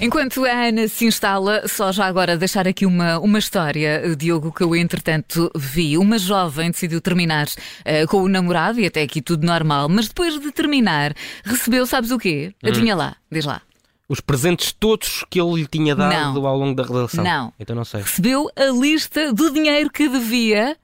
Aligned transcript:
Enquanto 0.00 0.44
a 0.44 0.68
Ana 0.68 0.86
se 0.86 1.06
instala, 1.06 1.66
só 1.66 1.90
já 1.90 2.06
agora 2.06 2.36
deixar 2.36 2.68
aqui 2.68 2.86
uma, 2.86 3.18
uma 3.18 3.38
história, 3.38 4.14
Diogo, 4.16 4.52
que 4.52 4.62
eu 4.62 4.76
entretanto 4.76 5.50
vi. 5.56 5.98
Uma 5.98 6.18
jovem 6.18 6.70
decidiu 6.70 7.00
terminar 7.00 7.46
uh, 7.46 8.06
com 8.06 8.18
o 8.18 8.28
namorado 8.28 8.78
e 8.78 8.86
até 8.86 9.02
aqui 9.02 9.20
tudo 9.20 9.44
normal, 9.44 9.88
mas 9.88 10.06
depois 10.06 10.38
de 10.38 10.52
terminar, 10.52 11.14
recebeu, 11.44 11.84
sabes 11.84 12.12
o 12.12 12.18
quê? 12.18 12.54
Adivinha 12.62 12.94
lá, 12.94 13.16
diz 13.30 13.44
lá. 13.44 13.60
Os 14.08 14.20
presentes 14.20 14.72
todos 14.72 15.24
que 15.28 15.40
ele 15.40 15.62
lhe 15.62 15.66
tinha 15.66 15.96
dado 15.96 16.40
Não. 16.40 16.46
ao 16.46 16.56
longo 16.56 16.76
da 16.76 16.84
relação. 16.84 17.24
Não. 17.24 17.52
Então 17.58 17.74
não 17.74 17.84
sei. 17.84 18.00
Recebeu 18.00 18.48
a 18.56 18.66
lista 18.66 19.32
do 19.32 19.50
dinheiro 19.50 19.90
que 19.90 20.08
devia 20.08 20.76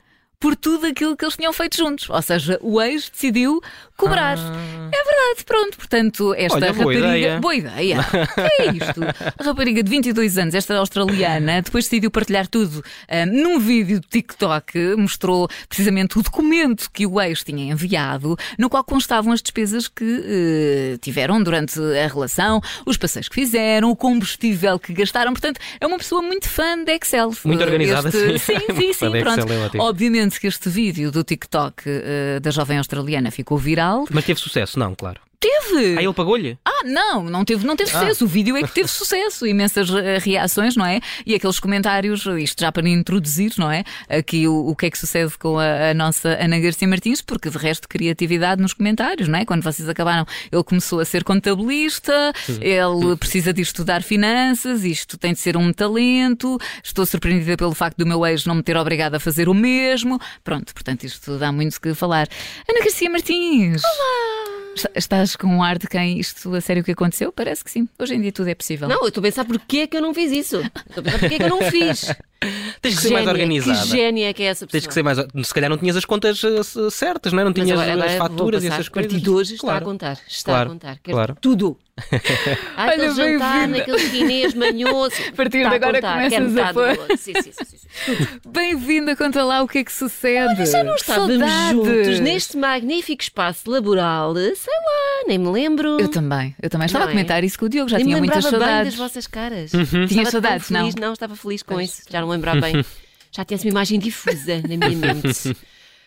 por 0.45 0.55
tudo 0.55 0.87
aquilo 0.87 1.17
que 1.17 1.25
eles 1.25 1.37
tinham 1.37 1.55
feito 1.55 1.77
juntos. 1.77 2.11
Ou 2.11 2.21
seja, 2.21 2.59
o 2.61 2.83
ex 2.83 3.09
decidiu 3.09 3.63
cobrar. 3.97 4.37
É 4.39 5.05
verdade, 5.05 5.45
pronto. 5.45 5.77
Portanto, 5.77 6.35
esta 6.37 6.57
Olha, 6.57 6.73
boa 6.73 6.93
rapariga. 6.95 7.07
ideia. 7.19 7.41
Boa 7.41 7.55
ideia. 7.55 7.99
que 8.05 8.63
é 8.63 8.67
isto? 8.73 9.01
A 9.39 9.45
rapariga 9.45 9.83
de 9.83 9.91
22 9.91 10.39
anos, 10.39 10.55
esta 10.55 10.77
australiana, 10.77 11.63
depois 11.63 11.85
decidiu 11.85 12.11
partilhar 12.11 12.47
tudo 12.47 12.83
ah, 13.09 13.27
num 13.27 13.59
vídeo 13.59 14.01
do 14.01 14.07
TikTok. 14.09 14.97
Mostrou 14.97 15.49
precisamente 15.69 16.19
o 16.19 16.23
documento 16.23 16.89
que 16.93 17.07
o 17.07 17.21
ex 17.21 17.43
tinha 17.45 17.73
enviado, 17.73 18.37
no 18.59 18.69
qual 18.71 18.85
constavam 18.85 19.33
as 19.33 19.41
despesas 19.43 19.89
que 19.89 20.05
eh, 20.05 20.99
tiveram 21.01 21.43
durante 21.43 21.79
a 21.81 22.07
relação, 22.07 22.61
os 22.87 22.97
passeios 22.97 23.29
que 23.29 23.35
fizeram, 23.35 23.91
o 23.91 23.97
combustível 23.97 24.79
que 24.79 24.93
gastaram. 24.93 25.33
Portanto, 25.33 25.61
é 25.81 25.87
uma 25.87 25.99
pessoa 25.99 26.23
muito 26.23 26.49
fã 26.49 26.83
de 26.83 26.93
Excel. 26.93 27.33
Muito 27.45 27.63
organizada, 27.63 28.09
Este- 28.09 28.39
sim. 28.39 28.55
Sim, 28.55 28.75
sim, 28.75 28.93
sim. 28.95 29.11
Pronto. 29.21 29.47
É. 29.75 29.79
Obviamente 29.81 30.39
que 30.41 30.47
este 30.47 30.69
vídeo 30.69 31.11
do 31.11 31.23
TikTok 31.25 31.83
eh, 31.87 32.41
da 32.41 32.51
jovem 32.51 32.79
australiana 32.79 33.31
ficou 33.31 33.57
viral. 33.59 33.84
Mas 34.11 34.25
teve 34.25 34.41
sucesso? 34.41 34.79
Não, 34.79 34.95
claro. 34.95 35.21
Teve! 35.45 35.99
Ah, 35.99 36.03
ele 36.03 36.13
pagou-lhe? 36.15 36.59
Ah, 36.65 36.85
não, 36.87 37.23
não 37.23 37.45
teve, 37.45 37.67
não 37.67 37.77
teve 37.77 37.91
sucesso. 37.91 38.25
O 38.25 38.29
vídeo 38.29 38.57
é 38.57 38.63
que 38.63 38.73
teve 38.73 38.89
sucesso. 38.91 39.47
Imensas 39.47 39.91
reações, 40.23 40.75
não 40.75 40.87
é? 40.87 41.01
E 41.27 41.35
aqueles 41.35 41.61
comentários, 41.61 42.25
isto 42.39 42.61
já 42.63 42.73
para 42.73 42.89
introduzir, 42.89 43.53
não 43.59 43.71
é? 43.71 43.85
Aqui 44.09 44.49
o, 44.49 44.69
o 44.69 44.75
que 44.75 44.87
é 44.87 44.91
que 44.91 44.99
sucede 44.99 45.37
com 45.37 45.59
a, 45.59 45.91
a 45.91 45.95
nossa 45.95 46.31
Ana 46.41 46.59
Garcia 46.59 46.89
Martins, 46.89 47.21
porque 47.21 47.51
de 47.51 47.59
resto 47.59 47.87
criatividade 47.87 48.63
nos 48.63 48.73
comentários, 48.73 49.29
não 49.29 49.39
é? 49.39 49.45
Quando 49.45 49.63
vocês 49.63 49.87
acabaram, 49.87 50.25
ele 50.51 50.65
começou 50.65 50.99
a 50.99 51.05
ser 51.05 51.23
contabilista, 51.23 52.33
ele 52.63 53.15
precisa 53.19 53.53
de 53.53 53.61
estudar 53.61 54.03
finanças, 54.03 54.83
isto 54.83 55.19
tem 55.19 55.35
de 55.35 55.41
ser 55.41 55.59
um 55.59 55.75
talento. 55.75 56.59
Estou 56.83 57.05
surpreendida 57.05 57.55
pelo 57.55 57.75
facto 57.75 57.99
do 57.99 58.07
meu 58.07 58.25
ex 58.25 58.47
não 58.47 58.55
me 58.55 58.63
ter 58.63 58.79
obrigado 58.79 59.17
a 59.17 59.21
fazer 59.21 59.47
o 59.51 59.55
mesmo. 59.55 60.19
Pronto, 60.43 60.73
portanto, 60.73 61.05
isto 61.05 61.37
dá 61.37 61.53
muito 61.53 61.79
que 61.79 61.93
falar. 61.93 62.29
Ana 62.67 62.81
Garcia 62.81 63.11
Martins. 63.11 63.83
Olá! 63.85 64.55
Estás 64.95 65.34
com 65.39 65.47
um 65.47 65.63
ar 65.63 65.79
de 65.79 65.87
quem 65.87 66.19
isto 66.19 66.55
a 66.55 66.61
sério 66.61 66.83
que 66.85 66.93
aconteceu? 66.93 67.33
Parece 67.33 67.63
que 67.65 67.71
sim. 67.71 67.89
Hoje 67.99 68.15
em 68.15 68.21
dia 68.21 68.33
tudo 68.33 68.49
é 68.49 68.55
possível. 68.55 68.89
Não, 68.89 69.03
eu 69.03 69.09
estou 69.09 69.21
a 69.21 69.25
pensar 69.25 69.45
porquê 69.45 69.79
é 69.79 69.87
que 69.87 69.97
eu 69.97 70.03
não 70.03 70.13
fiz 70.15 70.31
isso. 70.33 70.57
Estou 70.89 71.01
a 71.01 71.03
pensar 71.03 71.19
porquê 71.19 71.35
é 71.35 71.39
que 71.39 71.45
eu 71.45 71.49
não 71.49 71.63
fiz. 71.71 72.15
Tens 72.83 72.97
que 72.97 73.01
ser 73.03 73.11
mais 73.13 73.27
organizada. 73.27 73.81
Que 73.81 73.89
génia 73.89 74.29
é 74.29 74.33
que 74.35 74.43
é 74.43 74.47
essa 74.47 74.67
pessoa. 74.67 74.81
Tens 74.81 74.87
que 74.87 74.93
ser 74.95 75.03
mais. 75.03 75.19
Se 75.19 75.55
calhar 75.55 75.71
não 75.71 75.79
tinhas 75.79 75.97
as 75.97 76.05
contas 76.05 76.43
eh, 76.45 76.91
certas, 76.91 77.33
não 77.33 77.41
é? 77.41 77.45
Não 77.45 77.53
tinhas 77.55 77.71
agora, 77.71 77.93
agora 77.95 78.11
as 78.11 78.19
faturas 78.19 78.65
e 78.65 78.67
essas 78.67 78.87
a 78.87 78.91
partir 78.91 79.09
coisas. 79.09 79.23
de 79.23 79.31
hoje 79.31 79.55
está 79.55 79.67
Claro. 79.67 79.85
a 79.85 79.89
contar. 79.89 80.19
Está 80.29 80.53
Claro, 80.53 80.69
a 80.69 80.73
contar. 80.73 80.99
Quero 81.03 81.17
claro. 81.17 81.37
tudo. 81.41 81.79
Ah, 82.77 82.87
aquele 82.87 83.09
Olha, 83.09 83.15
jantar 83.15 83.59
bem-vinda. 83.69 83.79
naquele 83.79 83.99
chinês 84.11 84.55
manhoso. 84.55 85.15
A 85.29 85.33
partir 85.33 85.59
Está 85.59 85.69
de 85.71 85.75
agora 85.77 85.95
contar. 86.01 86.15
começas 86.15 86.39
a 86.39 86.41
metade 86.43 86.73
do 86.73 86.97
pôr. 87.07 87.17
Sim, 87.19 87.33
sim, 87.35 87.43
sim, 87.43 87.65
sim, 87.65 87.77
sim. 87.77 88.27
Bem-vinda, 88.51 89.15
conta 89.17 89.45
lá 89.45 89.63
o 89.63 89.69
que 89.69 89.79
é 89.79 89.85
que 89.85 89.93
sucede. 89.93 90.67
Já 90.67 90.83
não 90.83 90.97
estávamos 90.97 91.39
Saudades. 91.39 91.71
juntos 91.73 92.21
neste 92.21 92.57
magnífico 92.57 93.23
espaço 93.23 93.71
laboral. 93.71 94.35
Sei 94.35 94.75
lá, 94.75 95.29
nem 95.29 95.39
me 95.39 95.49
lembro. 95.51 96.01
Eu 96.01 96.09
também, 96.09 96.55
eu 96.61 96.69
também 96.69 96.87
estava 96.87 97.05
Não 97.05 97.11
a 97.11 97.13
é? 97.13 97.15
comentar 97.15 97.45
isso 97.45 97.59
com 97.59 97.67
o 97.67 97.69
Diogo, 97.69 97.89
já 97.89 97.97
nem 97.99 98.07
tinha 98.07 98.19
muitas 98.19 98.45
lembrava 98.45 98.59
bem 98.59 98.67
saudades. 98.75 98.93
das 98.93 98.99
vossas 98.99 99.27
caras. 99.29 99.71
Tinha 99.71 99.83
Estava 100.05 100.23
tão 100.23 100.31
saudades, 100.33 100.71
não? 100.71 100.81
feliz, 100.81 100.95
não? 100.97 101.13
Estava 101.13 101.37
feliz 101.37 101.63
com 101.63 101.81
isso. 101.81 102.03
Já 102.11 102.21
não 102.21 102.29
lembrava 102.29 102.61
bem. 102.61 102.85
Já 103.31 103.45
tinha 103.45 103.59
uma 103.59 103.69
imagem 103.71 103.99
difusa 104.01 104.63
na 104.69 104.77
minha 104.77 104.91
mente. 105.15 105.57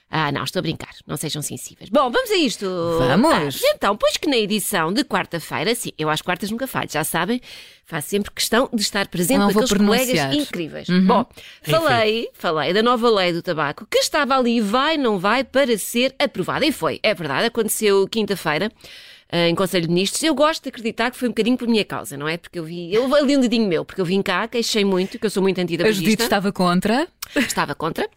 Ah, 0.09 0.31
não, 0.31 0.45
estou 0.45 0.59
a 0.59 0.61
brincar. 0.61 0.91
Não 1.05 1.17
sejam 1.17 1.41
sensíveis. 1.41 1.89
Bom, 1.89 2.09
vamos 2.09 2.31
a 2.31 2.35
isto. 2.37 2.65
Vamos. 2.97 3.61
Ah, 3.61 3.71
então, 3.75 3.95
pois 3.97 4.15
que 4.15 4.29
na 4.29 4.37
edição 4.37 4.93
de 4.93 5.03
quarta-feira, 5.03 5.75
sim, 5.75 5.91
eu 5.97 6.09
às 6.09 6.21
quartas 6.21 6.49
nunca 6.49 6.65
falho, 6.65 6.89
já 6.89 7.03
sabem, 7.03 7.41
faço 7.85 8.07
sempre 8.09 8.31
questão 8.31 8.69
de 8.73 8.81
estar 8.81 9.07
presente 9.09 9.39
com 9.39 9.49
vou 9.51 9.63
aqueles 9.63 9.85
colegas 9.85 10.33
incríveis. 10.35 10.87
Bom, 11.05 11.25
falei, 11.61 12.29
falei 12.33 12.73
da 12.73 12.81
nova 12.81 13.09
lei 13.09 13.33
do 13.33 13.41
tabaco 13.41 13.85
que 13.89 13.97
estava 13.97 14.37
ali, 14.37 14.61
vai, 14.61 14.95
não 14.97 15.19
vai, 15.19 15.43
para 15.43 15.77
ser 15.77 16.15
aprovada. 16.17 16.65
E 16.65 16.71
foi, 16.71 16.99
é 17.03 17.13
verdade, 17.13 17.45
aconteceu 17.47 18.07
quinta-feira. 18.07 18.71
eh, 19.29 19.49
Em 19.49 19.55
Conselho 19.55 19.87
de 19.87 19.93
Ministros, 19.93 20.23
eu 20.23 20.33
gosto 20.33 20.63
de 20.63 20.69
acreditar 20.69 21.11
que 21.11 21.17
foi 21.17 21.27
um 21.27 21.31
bocadinho 21.31 21.57
por 21.57 21.67
minha 21.67 21.83
causa, 21.83 22.15
não 22.15 22.29
é? 22.29 22.37
Porque 22.37 22.57
eu 22.57 22.63
vi, 22.63 22.93
eu 22.93 23.13
ali 23.13 23.35
um 23.35 23.41
dedinho 23.41 23.67
meu, 23.67 23.83
porque 23.83 23.99
eu 23.99 24.05
vim 24.05 24.21
cá, 24.21 24.47
queixei 24.47 24.85
muito, 24.85 25.19
que 25.19 25.25
eu 25.25 25.29
sou 25.29 25.43
muito 25.43 25.59
A 25.59 25.63
Judite 25.63 25.83
antitabagista. 25.83 26.23
estava 26.23 26.51
contra. 26.53 27.07
Estava 27.35 27.75
contra, 27.75 28.09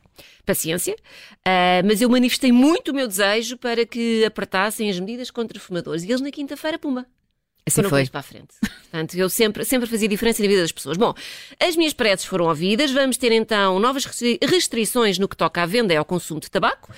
paciência, 0.44 0.96
ah, 1.44 1.82
mas 1.84 2.00
eu 2.00 2.08
manifestei 2.08 2.52
muito 2.52 2.90
o 2.90 2.94
meu 2.94 3.06
desejo 3.06 3.56
para 3.56 3.84
que 3.86 4.24
apertassem 4.24 4.88
as 4.90 4.98
medidas 4.98 5.30
contra 5.30 5.58
fumadores. 5.60 6.02
E 6.02 6.08
eles 6.08 6.20
na 6.20 6.30
quinta-feira, 6.30 6.78
pumba. 6.78 7.06
Assim 7.66 7.76
Foram 7.76 7.90
foi. 7.90 8.06
para 8.08 8.20
a 8.20 8.22
frente. 8.22 8.54
Portanto, 8.60 9.14
eu 9.16 9.28
sempre, 9.28 9.64
sempre 9.64 9.86
fazia 9.88 10.08
diferença 10.08 10.42
na 10.42 10.48
vida 10.48 10.62
das 10.62 10.72
pessoas. 10.72 10.96
Bom, 10.96 11.14
as 11.60 11.76
minhas 11.76 11.92
preces 11.92 12.24
foram 12.24 12.46
ouvidas. 12.46 12.90
Vamos 12.90 13.16
ter 13.18 13.30
então 13.32 13.78
novas 13.78 14.04
restri- 14.06 14.38
restrições 14.42 15.18
no 15.18 15.28
que 15.28 15.36
toca 15.36 15.62
à 15.62 15.66
venda 15.66 15.92
e 15.92 15.96
ao 15.96 16.04
consumo 16.04 16.40
de 16.40 16.50
tabaco. 16.50 16.90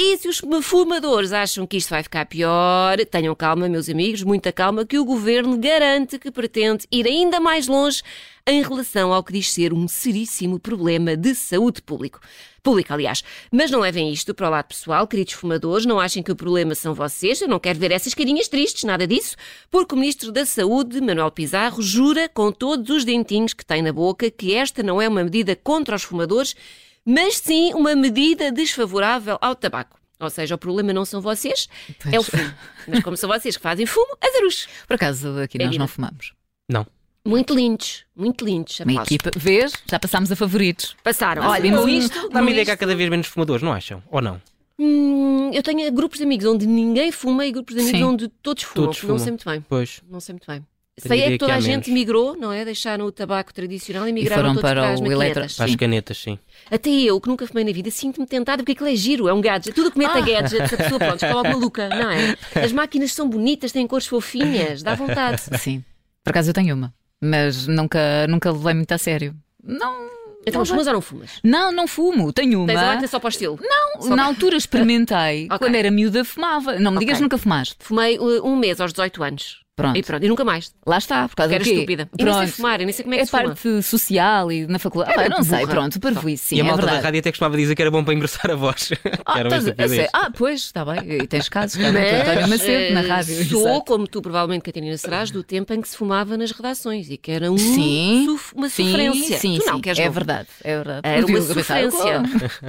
E 0.00 0.16
se 0.16 0.28
os 0.28 0.40
fumadores 0.62 1.32
acham 1.32 1.66
que 1.66 1.76
isto 1.76 1.90
vai 1.90 2.04
ficar 2.04 2.24
pior, 2.24 3.04
tenham 3.10 3.34
calma, 3.34 3.68
meus 3.68 3.88
amigos, 3.88 4.22
muita 4.22 4.52
calma, 4.52 4.86
que 4.86 4.96
o 4.96 5.04
governo 5.04 5.58
garante 5.58 6.20
que 6.20 6.30
pretende 6.30 6.86
ir 6.88 7.04
ainda 7.04 7.40
mais 7.40 7.66
longe 7.66 8.00
em 8.46 8.62
relação 8.62 9.12
ao 9.12 9.24
que 9.24 9.32
diz 9.32 9.52
ser 9.52 9.72
um 9.72 9.88
seríssimo 9.88 10.60
problema 10.60 11.16
de 11.16 11.34
saúde 11.34 11.82
público. 11.82 12.20
Pública, 12.62 12.94
aliás. 12.94 13.24
Mas 13.50 13.72
não 13.72 13.80
levem 13.80 14.12
isto 14.12 14.32
para 14.32 14.46
o 14.46 14.50
lado 14.50 14.66
pessoal, 14.66 15.04
queridos 15.04 15.34
fumadores, 15.34 15.84
não 15.84 15.98
achem 15.98 16.22
que 16.22 16.30
o 16.30 16.36
problema 16.36 16.76
são 16.76 16.94
vocês, 16.94 17.40
eu 17.40 17.48
não 17.48 17.58
quero 17.58 17.80
ver 17.80 17.90
essas 17.90 18.14
carinhas 18.14 18.46
tristes, 18.46 18.84
nada 18.84 19.04
disso, 19.04 19.34
porque 19.68 19.96
o 19.96 19.98
Ministro 19.98 20.30
da 20.30 20.46
Saúde, 20.46 21.00
Manuel 21.00 21.32
Pizarro, 21.32 21.82
jura 21.82 22.28
com 22.28 22.52
todos 22.52 22.88
os 22.88 23.04
dentinhos 23.04 23.52
que 23.52 23.66
tem 23.66 23.82
na 23.82 23.92
boca 23.92 24.30
que 24.30 24.54
esta 24.54 24.80
não 24.80 25.02
é 25.02 25.08
uma 25.08 25.24
medida 25.24 25.56
contra 25.56 25.96
os 25.96 26.04
fumadores, 26.04 26.54
mas 27.10 27.36
sim 27.38 27.72
uma 27.74 27.94
medida 27.96 28.52
desfavorável 28.52 29.38
ao 29.40 29.54
tabaco. 29.54 29.98
Ou 30.20 30.28
seja, 30.28 30.56
o 30.56 30.58
problema 30.58 30.92
não 30.92 31.04
são 31.04 31.20
vocês, 31.20 31.68
é 32.12 32.18
o 32.18 32.22
fumo. 32.24 32.52
Mas 32.88 33.02
como 33.04 33.16
são 33.16 33.28
vocês 33.28 33.56
que 33.56 33.62
fazem 33.62 33.86
fumo, 33.86 34.16
azarush. 34.20 34.68
Por 34.86 34.94
acaso 34.94 35.38
aqui 35.40 35.56
É 35.58 35.62
nós 35.64 35.70
vida. 35.70 35.78
não 35.82 35.88
fumamos. 35.88 36.32
Não. 36.68 36.84
Muito 37.24 37.54
lindos, 37.54 38.04
muito 38.16 38.44
lindos. 38.44 38.80
Uma 38.80 39.02
equipa, 39.02 39.30
vês? 39.36 39.72
Já 39.88 39.98
passámos 39.98 40.32
a 40.32 40.36
favoritos. 40.36 40.96
Passaram. 41.04 41.46
Olha, 41.46 41.70
com 41.76 41.88
isto, 41.88 42.28
Dá-me 42.30 42.50
ideia 42.50 42.64
que 42.64 42.70
há 42.72 42.76
cada 42.76 42.96
vez 42.96 43.08
menos 43.08 43.26
fumadores, 43.28 43.62
não 43.62 43.72
acham? 43.72 44.02
Ou 44.10 44.20
não? 44.20 44.40
hum, 44.78 45.50
eu 45.52 45.62
tenho 45.62 45.90
grupos 45.92 46.18
de 46.18 46.24
amigos 46.24 46.46
onde 46.46 46.66
ninguém 46.66 47.10
fuma 47.12 47.44
e 47.46 47.52
grupos 47.52 47.74
de 47.74 47.80
amigos 47.80 47.98
Sim. 47.98 48.04
onde 48.04 48.28
todos 48.42 48.62
fumam. 48.64 48.86
Todos 48.86 49.02
Não 49.02 49.08
fumam. 49.08 49.18
sei 49.18 49.30
muito 49.32 49.44
bem. 49.48 49.64
Pois. 49.68 50.00
Não 50.08 50.20
sei 50.20 50.32
muito 50.34 50.46
bem. 50.46 50.64
Sei 50.98 51.20
é 51.20 51.24
que 51.24 51.30
que 51.32 51.38
toda 51.38 51.52
há 51.52 51.56
a 51.56 51.60
gente 51.60 51.88
menos. 51.90 52.00
migrou, 52.00 52.36
não 52.36 52.52
é? 52.52 52.64
Deixaram 52.64 53.04
o 53.06 53.12
tabaco 53.12 53.52
tradicional 53.54 54.06
e 54.08 54.12
migraram 54.12 54.42
foram 54.42 54.54
todos 54.54 54.62
para 54.70 54.80
para 54.82 54.92
as 54.94 55.00
eletro- 55.00 55.56
Para 55.56 55.64
as 55.66 55.76
canetas, 55.76 56.16
sim. 56.18 56.38
Até 56.70 56.90
eu, 56.90 57.20
que 57.20 57.28
nunca 57.28 57.46
fumei 57.46 57.64
na 57.64 57.72
vida, 57.72 57.90
sinto-me 57.90 58.26
tentada 58.26 58.62
porque 58.62 58.72
aquilo 58.72 58.88
é 58.88 58.96
giro, 58.96 59.28
é 59.28 59.32
um 59.32 59.40
gadget. 59.40 59.74
Tudo 59.74 59.90
que 59.90 59.98
mete 59.98 60.16
a 60.16 60.20
gadgets, 60.20 60.70
a 60.72 60.76
pessoa, 60.76 60.98
pronto, 60.98 61.14
está 61.14 61.32
logo 61.34 61.48
maluca, 61.48 61.88
não 61.88 62.10
é? 62.10 62.36
As 62.64 62.72
máquinas 62.72 63.12
são 63.12 63.28
bonitas, 63.28 63.72
têm 63.72 63.86
cores 63.86 64.06
fofinhas, 64.06 64.82
dá 64.82 64.94
vontade. 64.94 65.42
Sim. 65.58 65.84
Por 66.24 66.30
acaso 66.30 66.50
eu 66.50 66.54
tenho 66.54 66.74
uma, 66.74 66.92
mas 67.20 67.66
nunca, 67.66 68.26
nunca 68.28 68.50
levei 68.50 68.74
muito 68.74 68.92
a 68.92 68.98
sério. 68.98 69.34
Não. 69.62 70.08
Então, 70.46 70.64
fumas 70.64 70.86
ou 70.86 70.92
não 70.94 71.00
fumas? 71.02 71.40
Não, 71.44 71.70
não 71.70 71.86
fumo. 71.86 72.32
Tenho 72.32 72.64
Tens 72.64 72.78
a 72.78 72.82
uma. 72.82 72.94
lata 72.94 73.06
só 73.06 73.18
para 73.18 73.26
o 73.26 73.28
estilo? 73.28 73.58
Não, 73.60 74.16
na 74.16 74.24
altura 74.24 74.56
experimentei. 74.56 75.44
Ok. 75.52 75.58
Quando 75.58 75.74
era 75.74 75.90
miúda, 75.90 76.24
fumava. 76.24 76.78
Não 76.78 76.92
me 76.92 76.98
digas 77.00 77.16
Ok. 77.16 77.22
nunca 77.24 77.36
fumaste. 77.36 77.76
Fumei 77.80 78.18
uh, 78.18 78.46
um 78.46 78.56
mês 78.56 78.80
aos 78.80 78.92
18 78.92 79.22
anos. 79.22 79.60
Pronto. 79.78 79.96
E 79.96 80.02
pronto, 80.02 80.24
e 80.24 80.28
nunca 80.28 80.44
mais. 80.44 80.74
Lá 80.84 80.98
está, 80.98 81.28
por 81.28 81.36
causa 81.36 81.54
Porque 81.54 81.54
do 81.54 81.54
era 81.54 81.64
quê? 81.64 81.70
estúpida. 81.70 82.10
E 82.18 82.24
nem 82.24 82.32
sei 82.34 82.42
Pronto. 82.42 82.56
fumar, 82.56 82.78
nem 82.80 82.92
sei 82.92 83.02
como 83.04 83.14
é 83.14 83.18
que 83.18 83.22
É 83.22 83.24
se 83.26 83.30
fuma. 83.30 83.42
parte 83.44 83.82
social 83.84 84.50
e 84.50 84.66
na 84.66 84.78
faculdade. 84.80 85.14
Ah, 85.16 85.28
não 85.28 85.42
sei, 85.44 85.66
pronto, 85.68 86.00
para 86.00 86.20
sim, 86.36 86.56
e 86.56 86.60
a 86.60 86.64
é 86.64 86.66
malta 86.66 86.80
da 86.82 86.86
verdade. 86.86 87.04
rádio 87.04 87.20
até 87.20 87.30
costumava 87.30 87.56
dizer 87.56 87.76
que 87.76 87.82
era 87.82 87.90
bom 87.92 88.02
para 88.02 88.12
engrossar 88.12 88.50
a 88.50 88.56
voz. 88.56 88.90
Ah, 89.24 89.38
era 89.40 89.48
uma 89.48 89.56
estás 89.58 89.98
a- 89.98 90.08
ah, 90.12 90.30
pois, 90.36 90.60
está 90.62 90.84
bem. 90.84 91.22
E 91.22 91.26
tens 91.28 91.48
casos, 91.48 91.74
realmente. 91.76 92.12
António 92.12 92.48
Macedo, 92.48 92.94
na 92.94 93.02
eh, 93.02 93.06
rádio. 93.06 93.44
Sou, 93.44 93.68
exato. 93.68 93.84
como 93.84 94.08
tu 94.08 94.20
provavelmente, 94.20 94.62
Catarina, 94.62 94.96
serás 94.96 95.30
do 95.30 95.44
tempo 95.44 95.72
em 95.72 95.80
que 95.80 95.88
se 95.88 95.96
fumava 95.96 96.36
nas 96.36 96.50
redações 96.50 97.08
e 97.08 97.16
que 97.16 97.30
era 97.30 97.52
um 97.52 97.56
Sim, 97.58 98.24
suf- 98.26 98.52
uma 98.54 98.68
Sim, 98.68 98.86
sofrência. 98.86 99.38
sim, 99.38 99.58
tu 99.60 99.66
não, 99.66 99.74
sim. 99.76 99.80
queres 99.82 99.98
é 100.00 100.08
verdade, 100.10 100.48
é 100.64 100.74
verdade. 100.76 101.00
Era 101.04 101.26
uma 101.26 101.40
sofrência. 101.40 102.22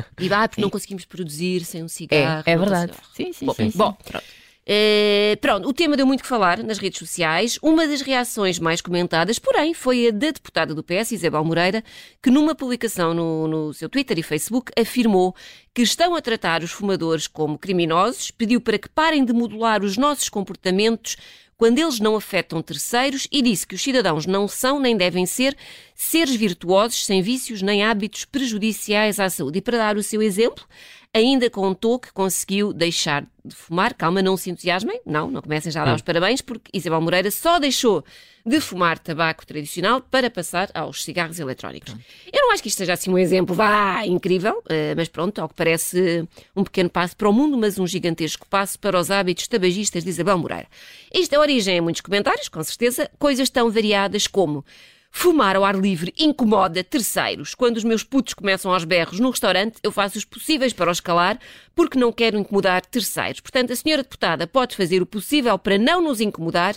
E 0.20 0.30
vá, 0.30 0.48
porque 0.48 0.62
não 0.62 0.70
conseguimos 0.70 1.06
produzir 1.06 1.64
sem 1.66 1.82
um 1.82 1.86
É, 1.86 1.90
cigarro. 1.90 2.44
é 2.46 2.58
verdade. 2.58 2.92
conseguimos. 2.92 3.16
Sim, 3.16 3.34
sim, 3.34 3.46
Bom, 3.46 3.54
sim. 3.54 3.72
sim. 3.72 3.78
bom. 3.78 3.94
Pronto. 4.04 4.26
Eh, 4.66 5.38
pronto, 5.42 5.68
o 5.68 5.74
tema 5.74 5.98
deu 5.98 6.06
muito 6.06 6.22
que 6.22 6.28
falar 6.28 6.62
nas 6.64 6.78
redes 6.78 7.00
sociais. 7.00 7.58
Uma 7.62 7.88
das 7.88 8.02
reações 8.02 8.60
mais 8.60 8.82
comentadas, 8.82 9.40
porém, 9.40 9.74
foi 9.74 10.08
a 10.08 10.12
da 10.12 10.32
deputada 10.32 10.76
do 10.76 10.84
PS, 10.84 11.14
Isabel 11.14 11.44
Moreira, 11.44 11.84
que 12.22 12.30
numa 12.30 12.54
publicação 12.54 13.14
no, 13.14 13.48
no 13.48 13.74
seu 13.74 13.90
Twitter 13.90 14.20
e 14.20 14.24
Facebook 14.24 14.72
afirmou 14.80 15.36
que 15.80 15.84
estão 15.84 16.14
a 16.14 16.22
tratar 16.22 16.62
os 16.62 16.72
fumadores 16.72 17.26
como 17.26 17.58
criminosos, 17.58 18.32
pediu 18.32 18.60
para 18.60 18.78
que 18.78 18.90
parem 18.90 19.24
de 19.24 19.32
modular 19.32 19.82
os 19.82 19.96
nossos 19.96 20.28
comportamentos 20.28 21.16
quando 21.56 21.80
eles 21.80 22.02
não 22.02 22.18
afetam 22.18 22.62
terceiros 22.62 23.30
e 23.32 23.42
disse 23.42 23.66
que 23.66 23.76
os 23.76 23.82
cidadãos 23.82 24.26
não 24.26 24.46
são 24.46 24.78
nem 24.78 24.98
devem 24.98 25.26
ser 25.26 25.56
seres 25.96 26.36
virtuosos 26.36 27.06
sem 27.06 27.22
vícios 27.22 27.62
nem 27.62 27.82
hábitos 27.82 28.26
prejudiciais 28.26 29.22
à 29.22 29.30
saúde. 29.30 29.60
E 29.60 29.62
para 29.62 29.78
dar 29.78 29.96
o 29.96 30.04
seu 30.04 30.22
exemplo, 30.22 30.66
ainda 31.14 31.50
contou 31.50 31.98
que 31.98 32.12
conseguiu 32.12 32.74
deixar 32.74 33.26
de 33.46 33.56
fumar. 33.56 33.94
Calma, 33.94 34.22
não 34.22 34.36
se 34.36 34.50
entusiasmem, 34.50 35.00
não, 35.06 35.32
não 35.32 35.42
comecem 35.42 35.72
já 35.72 35.84
a 35.84 35.86
dar 35.86 35.96
os 35.96 36.02
parabéns, 36.02 36.42
porque 36.42 36.70
Isabel 36.74 37.00
Moreira 37.00 37.32
só 37.32 37.58
deixou 37.58 38.04
de 38.46 38.60
fumar 38.60 38.98
tabaco 38.98 39.46
tradicional 39.46 40.02
para 40.02 40.30
passar 40.30 40.70
aos 40.74 41.04
cigarros 41.04 41.40
eletrónicos. 41.40 41.94
Eu 42.32 42.42
não 42.42 42.52
acho 42.52 42.64
que 42.64 42.70
isto 42.70 42.78
seja 42.78 42.94
assim 42.94 43.12
um 43.12 43.18
exemplo, 43.18 43.56
vá, 43.56 44.06
incrível, 44.06 44.64
eh, 44.70 44.94
mas 44.96 45.08
pronto, 45.08 45.40
ao 45.40 45.50
que 45.50 45.56
parece 45.56 46.28
um 46.56 46.64
pequeno 46.64 46.90
passo 46.90 47.16
para 47.16 47.30
o 47.30 47.34
mundo, 47.34 47.58
mas 47.58 47.78
um 47.78 47.86
gigantesco 47.86 48.48
passo 48.48 48.80
para 48.80 49.00
os 49.00 49.12
hábitos 49.12 49.48
tabagistas 49.48 50.04
de 50.04 50.10
Isabel 50.10 50.38
Moreira. 50.38 50.68
Isto 51.14 51.34
é 51.34 51.40
origem 51.40 51.78
em 51.78 51.82
muitos 51.82 52.02
comentários, 52.02 52.50
com 52.50 52.64
certeza, 52.64 53.10
coisas 53.20 53.50
tão 53.50 53.70
variadas 53.70 54.28
como 54.28 54.64
Fumar 55.12 55.56
ao 55.56 55.66
ar 55.66 55.76
livre 55.76 56.14
incomoda 56.18 56.84
terceiros. 56.84 57.56
Quando 57.56 57.78
os 57.78 57.84
meus 57.84 58.04
putos 58.04 58.34
começam 58.34 58.72
aos 58.72 58.84
berros 58.86 59.20
no 59.20 59.32
restaurante, 59.32 59.80
eu 59.84 59.92
faço 59.92 60.18
os 60.18 60.26
possíveis 60.26 60.72
para 60.72 60.92
os 60.92 61.00
calar, 61.00 61.40
porque 61.76 61.98
não 62.00 62.12
quero 62.12 62.38
incomodar 62.38 62.86
terceiros. 62.86 63.42
Portanto, 63.42 63.74
a 63.74 63.76
senhora 63.76 64.04
deputada 64.04 64.46
pode 64.48 64.76
fazer 64.76 65.02
o 65.02 65.06
possível 65.06 65.58
para 65.58 65.78
não 65.78 66.02
nos 66.02 66.22
incomodar 66.22 66.76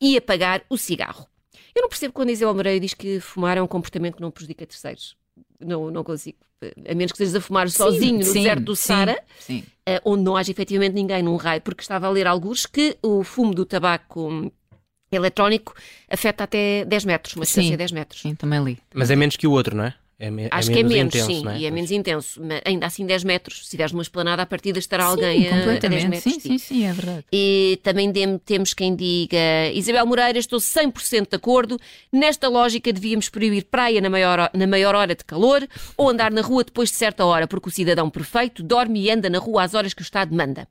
e 0.00 0.16
apagar 0.16 0.62
o 0.68 0.76
cigarro. 0.76 1.26
Eu 1.74 1.82
não 1.82 1.88
percebo 1.88 2.14
quando 2.14 2.30
Isabel 2.30 2.54
Moreira 2.54 2.80
diz 2.80 2.94
que 2.94 3.20
fumar 3.20 3.58
é 3.58 3.62
um 3.62 3.66
comportamento 3.66 4.16
que 4.16 4.22
não 4.22 4.30
prejudica 4.30 4.66
terceiros. 4.66 5.16
Não, 5.60 5.90
não 5.90 6.04
consigo. 6.04 6.38
A 6.88 6.94
menos 6.94 7.12
que 7.12 7.16
estejas 7.16 7.34
a 7.34 7.40
fumar 7.40 7.68
sozinho 7.68 8.18
no 8.18 8.24
sim, 8.24 8.42
deserto 8.42 8.62
do 8.62 8.76
sim, 8.76 8.86
Sara, 8.86 9.22
sim. 9.38 9.64
eh, 9.84 10.00
onde 10.04 10.22
não 10.22 10.36
haja 10.36 10.50
efetivamente 10.50 10.94
ninguém 10.94 11.22
num 11.22 11.36
raio, 11.36 11.60
porque 11.60 11.82
estava 11.82 12.06
a 12.06 12.10
ler 12.10 12.26
alguns 12.26 12.64
que 12.64 12.96
o 13.02 13.22
fumo 13.22 13.54
do 13.54 13.66
tabaco 13.66 14.50
eletrónico 15.16 15.74
afeta 16.10 16.44
até 16.44 16.84
10 16.84 17.04
metros, 17.04 17.36
uma 17.36 17.44
distância 17.44 17.70
de 17.70 17.76
10 17.76 17.92
metros. 17.92 18.20
Sim, 18.20 18.34
também 18.34 18.62
li. 18.62 18.78
Mas 18.94 19.10
é 19.10 19.16
menos 19.16 19.36
que 19.36 19.46
o 19.46 19.52
outro, 19.52 19.76
não 19.76 19.84
é? 19.84 19.94
É, 20.16 20.30
me- 20.30 20.46
Acho 20.48 20.70
que 20.70 20.78
é 20.78 20.82
menos, 20.84 21.12
intenso, 21.12 21.26
sim, 21.26 21.48
é? 21.48 21.58
e 21.58 21.66
é 21.66 21.70
menos 21.72 21.90
Pois. 21.90 21.98
intenso. 21.98 22.40
Mas 22.40 22.60
ainda 22.64 22.86
assim 22.86 23.04
10 23.04 23.24
metros. 23.24 23.66
Se 23.68 23.76
deres 23.76 23.90
numa 23.90 24.00
esplanada, 24.02 24.42
a 24.42 24.46
partida 24.46 24.78
estará 24.78 25.06
alguém 25.06 25.42
sim, 25.42 25.48
a, 25.48 25.50
a 25.50 25.52
10 25.54 25.64
completamente. 25.64 26.08
metros. 26.08 26.32
Sim, 26.34 26.38
sim, 26.40 26.58
sim, 26.58 26.84
é 26.86 26.92
verdade. 26.92 27.24
E 27.32 27.80
também 27.82 28.12
dem- 28.12 28.38
temos 28.38 28.72
quem 28.72 28.94
diga 28.94 29.36
Isabel 29.74 30.06
Moreira, 30.06 30.38
estou 30.38 30.60
100% 30.60 31.30
de 31.30 31.36
acordo. 31.36 31.80
Nesta 32.12 32.48
lógica, 32.48 32.92
devíamos 32.92 33.28
proibir 33.28 33.64
praia 33.64 34.00
na 34.00 34.08
maior, 34.08 34.48
na 34.54 34.66
maior 34.68 34.94
hora 34.94 35.16
de 35.16 35.24
calor 35.24 35.66
ou 35.96 36.08
andar 36.08 36.30
na 36.30 36.42
rua 36.42 36.62
depois 36.62 36.90
de 36.90 36.94
certa 36.96 37.24
hora, 37.24 37.48
porque 37.48 37.68
o 37.68 37.72
cidadão 37.72 38.08
perfeito 38.08 38.62
dorme 38.62 39.00
e 39.02 39.10
anda 39.10 39.28
na 39.28 39.40
rua 39.40 39.64
às 39.64 39.74
horas 39.74 39.92
que 39.92 40.00
o 40.00 40.04
Estado 40.04 40.32
manda. 40.34 40.68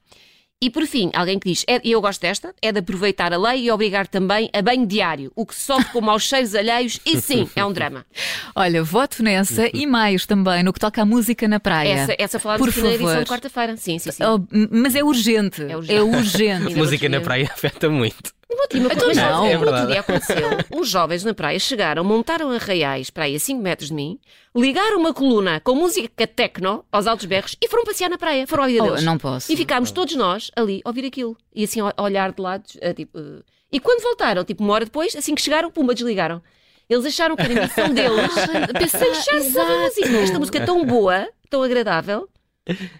E 0.64 0.70
por 0.70 0.86
fim, 0.88 1.12
alguém 1.14 1.38
que 1.38 1.50
diz, 1.50 1.66
é- 1.68 1.82
e 1.84 1.92
eu 1.92 2.00
gosto 2.00 2.22
desta, 2.22 2.56
é 2.62 2.72
de 2.72 2.80
aproveitar 2.80 3.34
a 3.34 3.38
lei 3.38 3.66
e 3.66 3.70
obrigar 3.72 4.08
também 4.08 4.50
a 4.54 4.62
banho 4.62 4.88
diário, 4.88 5.30
o 5.36 5.46
que 5.46 5.54
sofre 5.54 5.92
com 5.92 6.00
maus 6.00 6.24
cheiros 6.24 6.56
alheios, 6.56 7.02
e 7.06 7.20
sim, 7.20 7.50
é 7.54 7.66
um 7.66 7.74
drama. 7.74 8.06
Olha, 8.56 8.82
voto 8.82 9.22
nessa 9.22 9.70
e 9.74 9.86
mais 9.86 10.26
também 10.26 10.64
no 10.64 10.72
que 10.72 10.80
toca 10.80 11.02
à 11.02 11.06
música 11.06 11.50
na 11.50 11.60
praia. 11.60 11.90
Essa, 11.90 12.16
essa 12.18 12.40
falámos 12.40 12.66
Por 12.74 12.82
na 12.82 12.90
edição 12.92 13.08
favor. 13.10 13.24
de 13.26 13.30
quarta-feira. 13.30 13.76
Sim, 13.76 14.00
sim, 14.00 14.12
sim. 14.12 14.24
Oh, 14.24 14.40
mas 14.72 14.96
é 14.96 15.04
urgente. 15.04 15.62
É 15.64 15.76
urgente. 15.76 16.00
É 16.00 16.02
urgente. 16.02 16.76
Música 16.76 17.10
na 17.10 17.20
praia 17.20 17.50
afeta 17.54 17.90
muito. 17.90 18.32
Então 18.74 19.08
mas 19.08 19.18
não. 19.18 19.46
É 19.46 19.58
no 19.58 19.66
outro 19.68 19.88
dia 19.88 20.00
aconteceu. 20.00 20.50
Uns 20.74 20.90
jovens 20.90 21.24
na 21.24 21.34
praia 21.34 21.60
chegaram, 21.60 22.04
montaram 22.04 22.50
arraiais 22.52 23.10
para 23.10 23.26
aí 23.26 23.36
a 23.36 23.40
5 23.40 23.62
metros 23.62 23.90
de 23.90 23.96
mim, 23.96 24.20
ligaram 24.56 25.00
uma 25.00 25.14
coluna 25.14 25.60
com 25.60 25.76
música 25.76 26.26
techno 26.28 26.84
aos 26.92 27.08
altos 27.08 27.26
berros 27.26 27.56
e 27.62 27.68
foram 27.68 27.84
passear 27.84 28.10
na 28.10 28.18
praia. 28.18 28.46
Foram 28.48 28.66
vida 28.68 28.84
Oh, 28.84 28.88
deles. 28.88 29.04
não 29.04 29.18
posso. 29.18 29.52
E 29.52 29.58
ficámos 29.58 29.92
todos 29.92 30.16
nós 30.16 30.52
ali 30.56 30.82
a 30.86 30.90
ouvir 30.90 31.06
aquilo. 31.06 31.38
E 31.54 31.64
assim 31.64 31.80
a 31.82 32.02
olhar 32.02 32.32
de 32.32 32.42
lado. 32.42 32.64
eh, 32.82 32.94
tipo, 32.94 33.18
eh, 33.18 33.42
E 33.72 33.80
quando 33.80 34.02
voltaram, 34.02 34.44
tipo 34.44 34.64
uma 34.64 34.74
hora 34.74 34.86
depois, 34.86 35.16
assim 35.16 35.34
que 35.36 35.42
chegaram, 35.42 35.70
pumba, 35.72 35.94
desligaram. 35.94 36.42
Eles 36.90 37.06
acharam 37.06 37.36
que 37.36 37.42
era 37.44 37.60
a 37.60 37.64
missão 37.64 37.94
deles. 37.94 38.32
Pensei, 38.78 39.14
já 39.16 39.64
a 39.64 39.80
música. 39.80 40.18
Esta 40.18 40.40
música 40.40 40.58
é 40.60 40.66
tão 40.66 40.86
boa, 40.86 41.28
tão 41.50 41.64
agradável. 41.64 42.28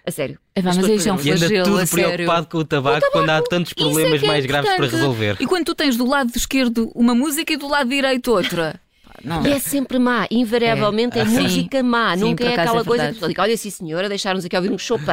A 0.06 0.10
sério. 0.10 0.38
É, 0.54 0.60
pá, 0.60 0.74
mas 0.74 0.86
isso 0.88 1.08
é 1.08 1.12
um 1.12 1.16
perder. 1.16 1.50
E 1.50 1.56
anda 1.56 1.86
Flagelo, 1.86 1.86
tudo 1.86 1.90
preocupado 1.90 2.46
com 2.48 2.58
o 2.58 2.64
tabaco, 2.64 3.06
quando 3.12 3.30
há 3.30 3.42
tantos 3.42 3.72
é 3.72 3.74
problemas 3.74 4.20
que 4.20 4.26
é 4.26 4.28
mais 4.28 4.46
graves 4.46 4.70
para 4.76 4.86
resolver. 4.86 5.36
E 5.40 5.46
quando 5.46 5.64
tu 5.64 5.74
tens 5.74 5.96
do 5.96 6.06
lado 6.06 6.30
esquerdo 6.34 6.90
uma 6.94 7.14
música 7.14 7.52
e 7.52 7.56
do 7.56 7.66
lado 7.66 7.88
direito 7.88 8.30
outra. 8.30 8.78
Não. 9.24 9.46
E 9.46 9.52
é 9.52 9.58
sempre 9.58 9.98
má, 9.98 10.26
invariavelmente 10.30 11.18
é, 11.18 11.22
É. 11.22 11.26
Sim. 11.26 11.42
música 11.42 11.82
má, 11.82 12.14
Sim, 12.14 12.24
nunca 12.24 12.44
é 12.44 12.48
aquela 12.48 12.80
é 12.80 12.84
coisa 12.84 13.06
que 13.06 13.12
pessoa 13.14 13.28
diz: 13.30 13.38
olha, 13.38 13.56
sim 13.56 13.70
senhora, 13.70 14.08
deixaram-nos 14.08 14.44
aqui 14.44 14.56
ouvir 14.56 14.70
um 14.70 14.76
Chopin. 14.76 15.06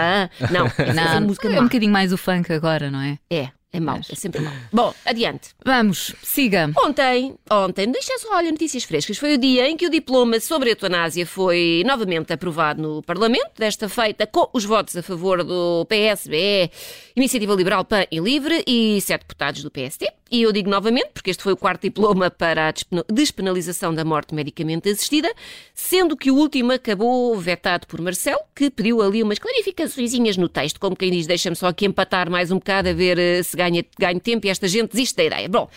Não, 0.52 0.66
é 0.78 0.92
Não, 0.94 1.04
é 1.04 1.20
má. 1.20 1.60
um 1.60 1.64
bocadinho 1.64 1.92
mais 1.92 2.12
o 2.12 2.18
funk 2.18 2.52
agora, 2.52 2.92
não 2.92 3.00
é? 3.00 3.18
É, 3.30 3.50
é 3.74 3.80
mau, 3.80 4.00
é 4.10 4.16
sempre 4.16 4.42
mau. 4.42 4.54
Bom, 4.72 4.94
adiante. 5.06 5.52
Vamos, 5.66 6.14
siga. 6.22 6.72
Ontem, 6.78 7.36
ontem, 7.50 7.90
deixa 7.90 8.18
só, 8.20 8.36
olha, 8.36 8.52
notícias 8.52 8.84
frescas, 8.84 9.18
foi 9.18 9.36
o 9.36 9.38
dia 9.38 9.70
em 9.70 9.78
que 9.78 9.88
o 9.88 9.90
diploma 9.90 10.40
sobre 10.42 10.70
a 10.70 10.72
eutanásia 10.74 11.26
foi 11.26 11.84
novamente 11.86 12.34
aprovado 12.34 12.82
no 12.82 13.02
Parlamento, 13.02 13.52
desta 13.58 13.88
feita 13.88 14.28
com 14.28 14.50
os 14.54 14.66
votos 14.66 14.98
a 14.98 15.02
favor 15.02 15.44
do 15.44 15.86
PSBE, 15.86 16.70
Iniciativa 17.16 17.54
Liberal 17.56 17.86
PAN 17.86 18.06
e 18.12 18.20
Livre 18.20 18.62
e 18.68 19.00
sete 19.00 19.22
deputados 19.22 19.64
do 19.64 19.72
PST. 19.72 20.21
E 20.32 20.44
eu 20.44 20.54
digo 20.54 20.70
novamente, 20.70 21.10
porque 21.14 21.30
este 21.30 21.44
foi 21.44 21.52
o 21.52 21.58
quarto 21.58 21.82
diploma 21.82 22.32
para 22.32 22.70
a 22.70 22.72
despen- 22.72 23.04
despenalização 23.12 23.94
da 23.94 24.06
morte 24.06 24.34
medicamente 24.34 24.88
assistida, 24.88 25.30
sendo 25.74 26.16
que 26.16 26.32
o 26.32 26.36
último 26.36 26.72
acabou 26.72 27.38
vetado 27.38 27.86
por 27.86 28.00
Marcelo, 28.00 28.40
que 28.56 28.70
pediu 28.70 29.02
ali 29.02 29.22
umas 29.22 29.40
clarificações 29.40 30.14
no 30.38 30.48
texto, 30.48 30.80
como 30.80 30.96
quem 30.96 31.12
diz, 31.12 31.28
deixa-me 31.28 31.56
só 31.56 31.68
aqui 31.68 31.86
empatar 31.86 32.30
mais 32.32 32.50
um 32.50 32.56
bocado 32.56 32.88
a 32.88 32.94
ver 32.94 33.20
eh, 33.20 33.44
se 33.44 33.58
ganha, 33.58 33.84
ganho 34.00 34.20
tempo 34.22 34.48
e 34.48 34.50
esta 34.50 34.70
gente 34.70 34.92
desiste 34.92 35.18
da 35.18 35.26
ideia. 35.26 35.50
Bom, 35.50 35.70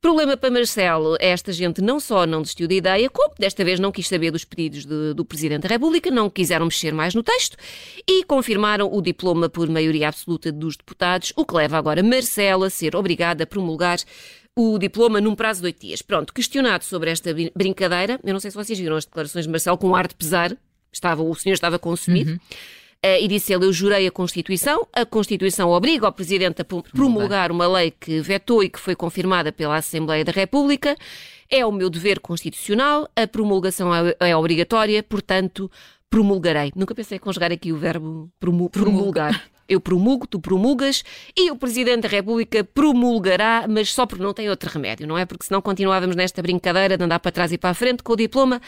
Problema 0.00 0.36
para 0.36 0.50
Marcelo, 0.50 1.16
esta 1.18 1.52
gente 1.52 1.80
não 1.80 1.98
só 1.98 2.26
não 2.26 2.42
desistiu 2.42 2.68
da 2.68 2.74
ideia, 2.74 3.10
como 3.10 3.34
desta 3.38 3.64
vez 3.64 3.80
não 3.80 3.90
quis 3.90 4.06
saber 4.06 4.30
dos 4.30 4.44
pedidos 4.44 4.84
de- 4.84 5.14
do 5.14 5.24
Presidente 5.24 5.62
da 5.62 5.68
República, 5.68 6.10
não 6.10 6.28
quiseram 6.30 6.66
mexer 6.66 6.92
mais 6.92 7.14
no 7.14 7.22
texto 7.22 7.56
e 8.06 8.22
confirmaram 8.24 8.88
o 8.92 9.00
diploma 9.02 9.48
por 9.48 9.68
maioria 9.68 10.08
absoluta 10.08 10.52
dos 10.52 10.76
deputados, 10.76 11.32
o 11.36 11.44
que 11.44 11.54
leva 11.54 11.76
agora 11.78 12.02
Marcelo 12.02 12.64
a 12.64 12.70
ser 12.70 12.94
obrigado 12.94 13.42
a 13.42 13.46
promulgar 13.46 13.98
o 14.54 14.78
diploma 14.78 15.20
num 15.20 15.34
prazo 15.34 15.60
de 15.60 15.66
oito 15.66 15.80
dias. 15.80 16.00
Pronto, 16.02 16.32
questionado 16.32 16.84
sobre 16.84 17.10
esta 17.10 17.32
brin- 17.34 17.50
brincadeira, 17.54 18.18
eu 18.24 18.32
não 18.32 18.40
sei 18.40 18.50
se 18.50 18.56
vocês 18.56 18.78
viram 18.78 18.96
as 18.96 19.04
declarações 19.04 19.44
de 19.44 19.50
Marcelo 19.50 19.76
com 19.76 19.88
um 19.88 19.96
ar 19.96 20.06
de 20.06 20.14
pesar, 20.14 20.56
estava, 20.92 21.22
o 21.22 21.34
senhor 21.34 21.54
estava 21.54 21.78
consumido. 21.78 22.32
Eh, 22.32 22.38
e 23.20 23.28
disse 23.28 23.52
ele: 23.52 23.64
Eu 23.66 23.72
jurei 23.72 24.06
a 24.06 24.10
Constituição. 24.10 24.86
A 24.92 25.04
Constituição 25.06 25.70
obriga 25.70 26.08
o 26.08 26.12
Presidente 26.12 26.62
a 26.62 26.64
pro- 26.64 26.82
promulgar 26.82 27.50
uma 27.52 27.66
lei 27.66 27.90
que 27.90 28.20
vetou 28.20 28.62
e 28.62 28.68
que 28.68 28.78
foi 28.80 28.94
confirmada 28.96 29.52
pela 29.52 29.76
Assembleia 29.76 30.24
da 30.24 30.32
República. 30.32 30.96
É 31.48 31.64
o 31.64 31.70
meu 31.70 31.88
dever 31.88 32.18
constitucional. 32.20 33.08
A 33.14 33.26
promulgação 33.26 33.94
é, 33.94 34.16
é 34.20 34.36
obrigatória, 34.36 35.00
portanto, 35.02 35.70
promulgarei. 36.10 36.72
Nunca 36.74 36.94
pensei 36.94 37.16
em 37.16 37.20
conjugar 37.20 37.52
aqui 37.52 37.72
o 37.72 37.76
verbo 37.76 38.30
promu- 38.40 38.68
promulgar. 38.70 39.44
Eu 39.68 39.80
promulgo, 39.80 40.28
tu 40.28 40.38
promulgas 40.40 41.02
e 41.36 41.50
o 41.50 41.56
Presidente 41.56 42.02
da 42.02 42.08
República 42.08 42.62
promulgará, 42.62 43.66
mas 43.68 43.92
só 43.92 44.06
porque 44.06 44.22
não 44.22 44.32
tem 44.32 44.48
outro 44.48 44.70
remédio, 44.70 45.06
não 45.08 45.18
é? 45.18 45.26
Porque 45.26 45.44
senão 45.44 45.60
continuávamos 45.60 46.14
nesta 46.14 46.40
brincadeira 46.40 46.96
de 46.96 47.02
andar 47.04 47.18
para 47.18 47.32
trás 47.32 47.50
e 47.52 47.58
para 47.58 47.70
a 47.70 47.74
frente 47.74 48.00
com 48.02 48.12
o 48.12 48.16
diploma 48.16 48.60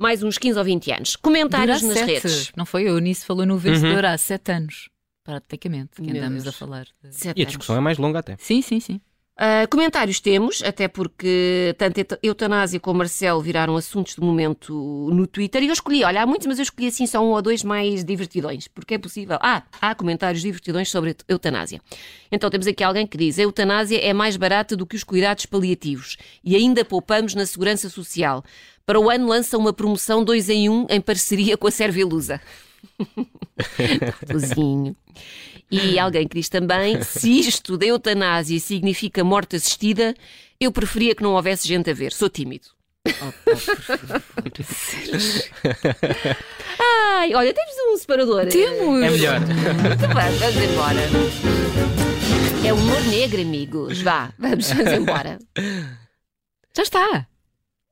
mais 0.00 0.22
uns 0.22 0.38
15 0.38 0.58
ou 0.58 0.64
20 0.64 0.90
anos. 0.92 1.10
Dura 1.10 1.20
Comentários 1.22 1.82
nas 1.82 1.98
sete. 1.98 2.10
redes. 2.12 2.52
Não 2.56 2.64
foi? 2.64 2.86
A 2.86 2.90
Eunice 2.90 3.24
falou 3.26 3.44
no 3.46 3.58
vencedor 3.58 4.04
há 4.04 4.16
sete 4.18 4.50
anos. 4.52 4.88
Praticamente, 5.22 5.90
que 5.96 6.02
Meu 6.02 6.16
andamos 6.16 6.44
Deus. 6.44 6.54
a 6.54 6.58
falar. 6.58 6.86
Sete 7.10 7.38
E 7.38 7.42
a 7.42 7.44
anos. 7.44 7.48
discussão 7.48 7.76
é 7.76 7.80
mais 7.80 7.98
longa 7.98 8.18
até. 8.20 8.36
Sim, 8.38 8.62
sim, 8.62 8.80
sim. 8.80 9.00
Uh, 9.40 9.66
comentários 9.70 10.20
temos, 10.20 10.62
até 10.62 10.86
porque 10.86 11.74
tanto 11.78 11.96
eut- 11.96 12.18
eutanásia 12.22 12.78
como 12.78 12.98
Marcelo 12.98 13.40
viraram 13.40 13.74
assuntos 13.74 14.14
do 14.14 14.22
momento 14.22 15.08
no 15.14 15.26
Twitter. 15.26 15.62
E 15.62 15.68
eu 15.68 15.72
escolhi, 15.72 16.04
olha, 16.04 16.20
há 16.20 16.26
muitos, 16.26 16.46
mas 16.46 16.58
eu 16.58 16.62
escolhi 16.62 16.88
assim 16.88 17.06
só 17.06 17.20
um 17.24 17.30
ou 17.30 17.40
dois 17.40 17.64
mais 17.64 18.04
divertidões, 18.04 18.68
porque 18.68 18.92
é 18.94 18.98
possível. 18.98 19.38
Ah, 19.40 19.62
há 19.80 19.94
comentários 19.94 20.42
divertidões 20.42 20.90
sobre 20.90 21.10
eut- 21.12 21.24
eutanásia. 21.26 21.80
Então 22.30 22.50
temos 22.50 22.66
aqui 22.66 22.84
alguém 22.84 23.06
que 23.06 23.16
diz: 23.16 23.38
a 23.38 23.42
eutanásia 23.42 23.98
é 23.98 24.12
mais 24.12 24.36
barata 24.36 24.76
do 24.76 24.84
que 24.84 24.94
os 24.94 25.02
cuidados 25.04 25.46
paliativos 25.46 26.18
e 26.44 26.54
ainda 26.54 26.84
poupamos 26.84 27.34
na 27.34 27.46
segurança 27.46 27.88
social. 27.88 28.44
Para 28.84 29.00
o 29.00 29.08
ano 29.08 29.26
lança 29.26 29.56
uma 29.56 29.72
promoção 29.72 30.22
2 30.22 30.50
em 30.50 30.68
1 30.68 30.72
um, 30.72 30.86
em 30.90 31.00
parceria 31.00 31.56
com 31.56 31.66
a 31.66 31.70
Servilusa. 31.70 32.42
Cozinho. 34.30 34.96
E 35.70 35.98
alguém 35.98 36.26
que 36.26 36.34
diz 36.36 36.48
também: 36.48 37.02
se 37.02 37.38
isto 37.38 37.76
da 37.76 37.86
eutanásia 37.86 38.58
significa 38.58 39.22
morte 39.22 39.56
assistida, 39.56 40.14
eu 40.58 40.72
preferia 40.72 41.14
que 41.14 41.22
não 41.22 41.34
houvesse 41.34 41.68
gente 41.68 41.90
a 41.90 41.94
ver. 41.94 42.12
Sou 42.12 42.28
tímido. 42.28 42.68
Ai, 46.78 47.34
olha, 47.34 47.54
temos 47.54 47.74
um 47.88 47.96
separador. 47.96 48.46
Temos! 48.46 49.02
É 49.02 49.10
melhor. 49.10 49.40
Muito 49.40 50.06
bem, 50.14 50.36
vamos 50.38 50.62
embora. 50.62 51.00
É 52.66 52.72
humor 52.72 53.02
negro, 53.04 53.40
amigos. 53.40 54.02
Vá, 54.02 54.32
vamos, 54.38 54.70
vamos 54.70 54.92
embora. 54.92 55.38
Já 56.76 56.82
está. 56.82 57.26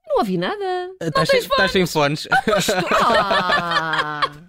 Não 0.09 0.19
ouvi 0.19 0.37
nada. 0.39 0.91
Estás 1.01 1.29
sem, 1.29 1.41
estás 1.41 1.71
sem 1.71 1.87
fones. 1.87 2.29
Ah, 3.01 4.21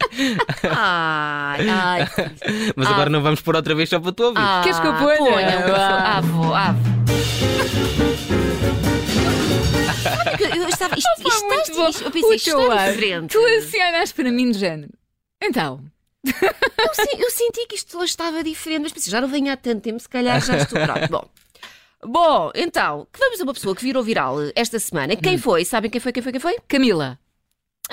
Ai, 0.64 1.70
ai. 1.70 2.08
Mas 2.76 2.88
Ah. 2.88 2.92
agora 2.92 3.10
não 3.10 3.22
vamos 3.22 3.42
pôr 3.42 3.56
outra 3.56 3.74
vez 3.76 3.90
só 3.90 4.00
para 4.00 4.12
tu 4.12 4.24
ouvir. 4.24 4.40
Ah, 4.42 4.62
Queres 4.64 4.80
que 4.80 4.88
eu 4.88 4.94
ponha? 4.96 5.18
ponha. 5.18 5.66
Ah, 5.76 6.22
vou, 6.22 6.54
ah, 6.54 6.72
vou. 6.72 7.00
Olha 10.26 10.38
que 10.38 10.44
Eu 10.58 10.68
estava. 10.70 10.96
Isto, 10.98 11.10
isto, 11.28 12.04
eu 12.04 12.12
pensei, 12.12 12.30
o 12.30 12.34
isto 12.34 12.60
está 12.62 12.88
diferente. 12.92 13.32
Tu 13.32 13.46
assim 13.58 13.78
olhas 13.82 14.12
para 14.12 14.32
mim 14.32 14.52
de 14.52 14.60
género. 14.60 14.92
Então, 15.42 15.82
Eu, 16.26 17.18
eu 17.20 17.32
senti 17.32 17.66
que 17.68 17.76
isto 17.76 17.98
hoje 17.98 18.12
estava 18.12 18.44
diferente, 18.44 18.82
mas 18.84 18.92
pensei, 18.92 19.12
já 19.12 19.22
não 19.22 19.28
venho 19.28 19.52
há 19.52 19.58
tanto 19.58 19.82
tempo, 19.82 20.00
se 20.00 20.10
calhar 20.10 20.40
já 20.42 20.58
estou 20.58 20.80
pronto. 20.82 21.08
Bom. 21.10 21.30
Bom, 22.06 22.52
então, 22.56 23.08
que 23.12 23.20
vamos 23.20 23.40
a 23.40 23.44
uma 23.44 23.54
pessoa 23.54 23.76
que 23.76 23.84
virou 23.84 24.02
viral 24.04 24.38
esta 24.56 24.80
semana. 24.80 25.16
Quem 25.16 25.36
Hum. 25.36 25.40
foi? 25.40 25.66
Sabem 25.66 25.90
quem 25.92 26.00
foi? 26.00 26.12
Quem 26.14 26.24
foi? 26.24 26.32
Quem 26.32 26.42
foi? 26.42 26.58
Camila. 26.68 27.20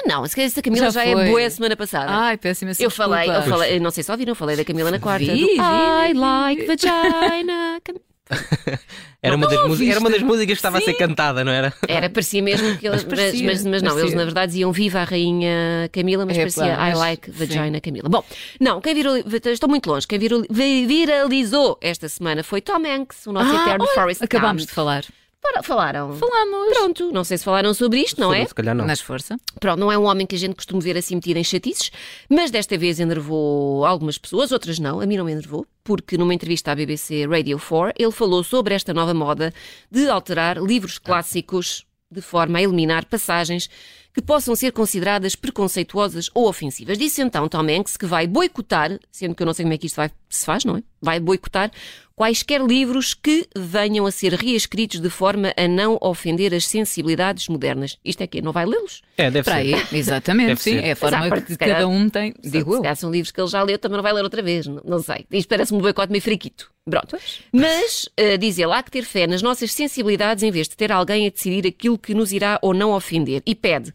Não, 0.05 0.27
se 0.27 0.37
calhar 0.37 0.47
essa 0.51 0.61
Camila 0.63 0.87
já, 0.87 0.91
Já 0.91 1.05
é 1.05 1.15
boa 1.29 1.51
semana 1.51 1.77
passada. 1.77 2.07
Ai, 2.11 2.37
péssima 2.37 2.73
eu 2.79 2.91
falei, 2.91 3.29
eu 3.29 3.33
desculpa. 3.33 3.51
falei, 3.59 3.81
não 3.81 3.91
sei 3.91 4.03
se 4.05 4.11
ouviram, 4.11 4.33
eu 4.33 4.35
falei 4.37 4.57
da 4.57 4.65
Camila 4.65 4.91
na 4.91 4.99
quarta. 4.99 5.25
Vi, 5.25 5.41
do 5.41 5.47
vi, 5.47 5.55
I 5.55 6.13
vi. 6.13 6.19
like 6.19 6.67
vagina. 6.67 7.81
Era 9.23 9.35
uma, 9.35 9.47
das 9.49 9.81
era 9.81 9.99
uma 10.01 10.11
das 10.11 10.23
músicas 10.23 10.47
que 10.47 10.53
estava 10.53 10.79
a 10.79 10.81
ser 10.81 10.93
Sim. 10.93 10.99
cantada, 10.99 11.43
não 11.45 11.51
era? 11.51 11.73
Era, 11.89 12.09
parecia 12.11 12.41
mesmo 12.43 12.77
que 12.77 12.87
eles. 12.87 13.03
Mas, 13.03 13.19
parecia, 13.19 13.45
mas, 13.47 13.65
mas 13.65 13.83
não, 13.83 13.99
eles 13.99 14.15
na 14.15 14.25
verdade 14.25 14.53
diziam 14.53 14.71
Viva 14.73 15.01
a 15.01 15.05
Rainha 15.05 15.89
Camila, 15.93 16.25
mas 16.27 16.37
Epá, 16.37 16.43
parecia 16.45 16.75
I 16.75 16.77
mas- 16.91 16.99
like 16.99 17.31
sim. 17.33 17.37
vagina 17.39 17.81
Camila. 17.81 18.09
Bom, 18.09 18.23
não, 18.61 18.81
quem 18.81 18.95
virou. 18.95 19.17
Estou 19.17 19.69
muito 19.69 19.89
longe. 19.91 20.07
Quem 20.07 20.19
virou, 20.19 20.45
viralizou 20.51 21.79
esta 21.81 22.09
semana 22.09 22.43
foi 22.45 22.61
Tom 22.61 22.83
Hanks, 22.87 23.27
o 23.27 23.33
nosso 23.33 23.51
Ah, 23.57 23.63
eterno 23.63 23.85
olha, 23.85 23.95
Forrest 23.95 24.23
Acabámos 24.23 24.63
Gump. 24.63 24.69
de 24.71 24.75
falar. 24.75 25.05
Fala- 25.43 25.63
Falaram. 25.63 26.13
Falamos. 26.15 26.69
Pronto, 26.77 27.13
não 27.13 27.23
sei 27.25 27.39
se 27.39 27.45
falaram 27.45 27.73
sobre 27.73 28.01
isto, 28.01 28.21
não 28.21 28.33
é? 28.33 28.45
Se 28.47 28.55
calhar 28.55 28.75
não. 28.75 28.85
Nas 28.87 29.01
força. 29.01 29.37
Pronto, 29.61 29.79
não 29.79 29.91
é 29.93 29.99
um 29.99 30.05
homem 30.05 30.27
que 30.27 30.35
a 30.35 30.39
gente 30.39 30.55
costuma 30.55 30.81
ver 30.81 30.97
assim 30.97 31.15
metido 31.15 31.37
em 31.37 31.45
chatices, 31.45 31.91
mas 32.29 32.51
desta 32.51 32.77
vez 32.77 32.99
enervou 33.01 33.85
algumas 33.87 34.19
pessoas, 34.19 34.51
outras 34.53 34.79
não, 34.79 35.01
a 35.01 35.07
mim 35.07 35.17
não 35.17 35.25
me 35.25 35.33
enervou, 35.33 35.67
porque 35.85 36.19
numa 36.19 36.35
entrevista 36.35 36.73
à 36.73 36.75
BBC 36.75 37.27
Radio 37.27 37.59
4 37.61 37.95
ele 37.99 38.13
falou 38.13 38.43
sobre 38.43 38.75
esta 38.75 38.93
nova 38.93 39.15
moda 39.15 39.53
de 39.91 40.09
alterar 40.09 40.59
livros 40.59 40.99
clássicos 40.99 41.85
de 42.11 42.21
forma 42.21 42.59
a 42.59 42.63
eliminar 42.63 43.05
passagens 43.07 43.69
que 44.15 44.23
possam 44.23 44.55
ser 44.57 44.73
consideradas 44.73 45.35
preconceituosas 45.37 46.31
ou 46.35 46.49
ofensivas. 46.49 46.97
Disse 46.97 47.21
então 47.21 47.47
Tom 47.49 47.67
Hanks 47.69 47.97
que 47.99 48.07
vai 48.07 48.27
boicotar, 48.27 48.99
sendo 49.13 49.35
que 49.35 49.43
eu 49.43 49.47
não 49.47 49.53
sei 49.53 49.65
como 49.65 49.75
é 49.75 49.79
que 49.79 49.87
isto 49.87 49.97
vai, 49.97 50.11
se 50.31 50.47
faz, 50.47 50.65
não 50.65 50.77
é? 50.79 50.83
Vai 51.01 51.21
boicotar 51.21 51.71
quaisquer 52.17 52.63
livros 52.63 53.13
que 53.13 53.47
venham 53.55 54.07
a 54.07 54.11
ser 54.11 54.33
reescritos 54.33 54.99
de 55.01 55.11
forma 55.11 55.53
a 55.55 55.69
não 55.69 55.99
ofender 56.01 56.55
as 56.55 56.67
sensibilidades 56.67 57.47
modernas. 57.47 57.99
Isto 58.03 58.23
é 58.23 58.27
que 58.27 58.41
Não 58.41 58.53
vai 58.53 58.65
lê-los? 58.65 59.03
É, 59.19 59.31
deve 59.31 59.45
Para 59.45 59.63
ser. 59.63 59.75
aí, 59.75 59.87
exatamente. 59.93 60.49
Deve 60.49 60.63
sim, 60.63 60.71
ser. 60.73 60.85
é 60.85 60.93
a 60.93 60.97
forma 60.97 61.27
ah, 61.27 61.41
que 61.41 61.53
se 61.53 61.59
cada 61.59 61.87
um 61.87 62.09
tem. 62.09 62.33
Digo 62.43 62.71
se 62.71 62.77
eu. 62.79 62.83
calhar 62.83 62.97
são 62.97 63.11
livros 63.11 63.31
que 63.31 63.41
ele 63.41 63.49
já 63.49 63.63
leu, 63.63 63.79
também 63.79 63.97
não 63.97 64.03
vai 64.03 64.15
ler 64.15 64.25
outra 64.25 64.43
vez, 64.43 64.67
não, 64.67 64.81
não 64.85 65.03
sei. 65.03 65.27
Isto 65.31 65.49
parece-me 65.49 65.79
um 65.79 65.83
boicote 65.83 66.11
meio 66.11 66.23
fraquito. 66.23 66.71
Pronto. 66.89 67.19
Mas, 67.53 68.09
eh, 68.17 68.37
diz 68.37 68.59
ele, 68.59 68.73
há 68.73 68.83
que 68.83 68.91
ter 68.91 69.03
fé 69.03 69.27
nas 69.27 69.43
nossas 69.43 69.73
sensibilidades 69.73 70.43
em 70.43 70.51
vez 70.51 70.69
de 70.69 70.77
ter 70.77 70.91
alguém 70.91 71.27
a 71.27 71.31
decidir 71.31 71.67
aquilo 71.67 71.99
que 71.99 72.15
nos 72.15 72.33
irá 72.33 72.59
ou 72.63 72.73
não 72.73 72.93
ofender. 72.93 73.43
E 73.45 73.55
pede. 73.55 73.93